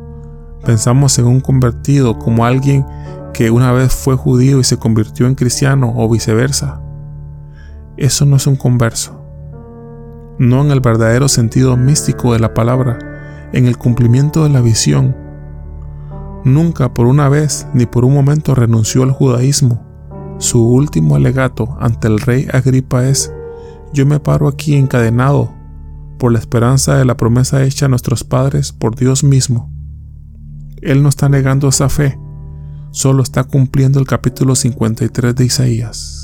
pensamos 0.65 1.19
en 1.19 1.27
un 1.27 1.41
convertido 1.41 2.19
como 2.19 2.45
alguien 2.45 2.85
que 3.33 3.51
una 3.51 3.73
vez 3.73 3.95
fue 3.95 4.17
judío 4.17 4.61
y 4.61 4.65
se 4.65 4.79
convirtió 4.79 5.27
en 5.27 5.35
cristiano 5.35 5.93
o 5.97 6.09
viceversa. 6.09 6.81
Eso 7.97 8.25
no 8.25 8.37
es 8.37 8.47
un 8.47 8.57
converso. 8.57 9.25
No 10.39 10.63
en 10.63 10.71
el 10.71 10.81
verdadero 10.81 11.29
sentido 11.29 11.77
místico 11.77 12.33
de 12.33 12.39
la 12.39 12.55
palabra, 12.55 12.99
en 13.53 13.67
el 13.67 13.77
cumplimiento 13.77 14.45
de 14.45 14.51
la 14.51 14.61
visión. 14.61 15.17
Nunca 16.45 16.95
por 16.95 17.07
una 17.07 17.29
vez 17.29 17.67
ni 17.75 17.87
por 17.87 18.05
un 18.05 18.15
momento 18.15 18.55
renunció 18.55 19.03
al 19.03 19.13
judaísmo. 19.13 19.85
Su 20.39 20.65
último 20.65 21.17
alegato 21.17 21.77
ante 21.81 22.07
el 22.07 22.21
rey 22.21 22.47
Agripa 22.53 23.05
es, 23.07 23.33
yo 23.93 24.07
me 24.07 24.21
paro 24.21 24.47
aquí 24.47 24.77
encadenado 24.77 25.53
por 26.19 26.33
la 26.33 26.39
esperanza 26.39 26.97
de 26.97 27.05
la 27.05 27.17
promesa 27.17 27.65
hecha 27.65 27.87
a 27.87 27.89
nuestros 27.89 28.23
padres 28.23 28.73
por 28.73 28.95
Dios 28.95 29.25
mismo. 29.25 29.73
Él 30.83 31.03
no 31.03 31.09
está 31.09 31.29
negando 31.29 31.69
esa 31.69 31.89
fe, 31.89 32.19
solo 32.91 33.23
está 33.23 33.45
cumpliendo 33.45 34.01
el 34.01 34.07
capítulo 34.07 34.55
53 34.55 35.35
de 35.35 35.45
Isaías. 35.45 36.18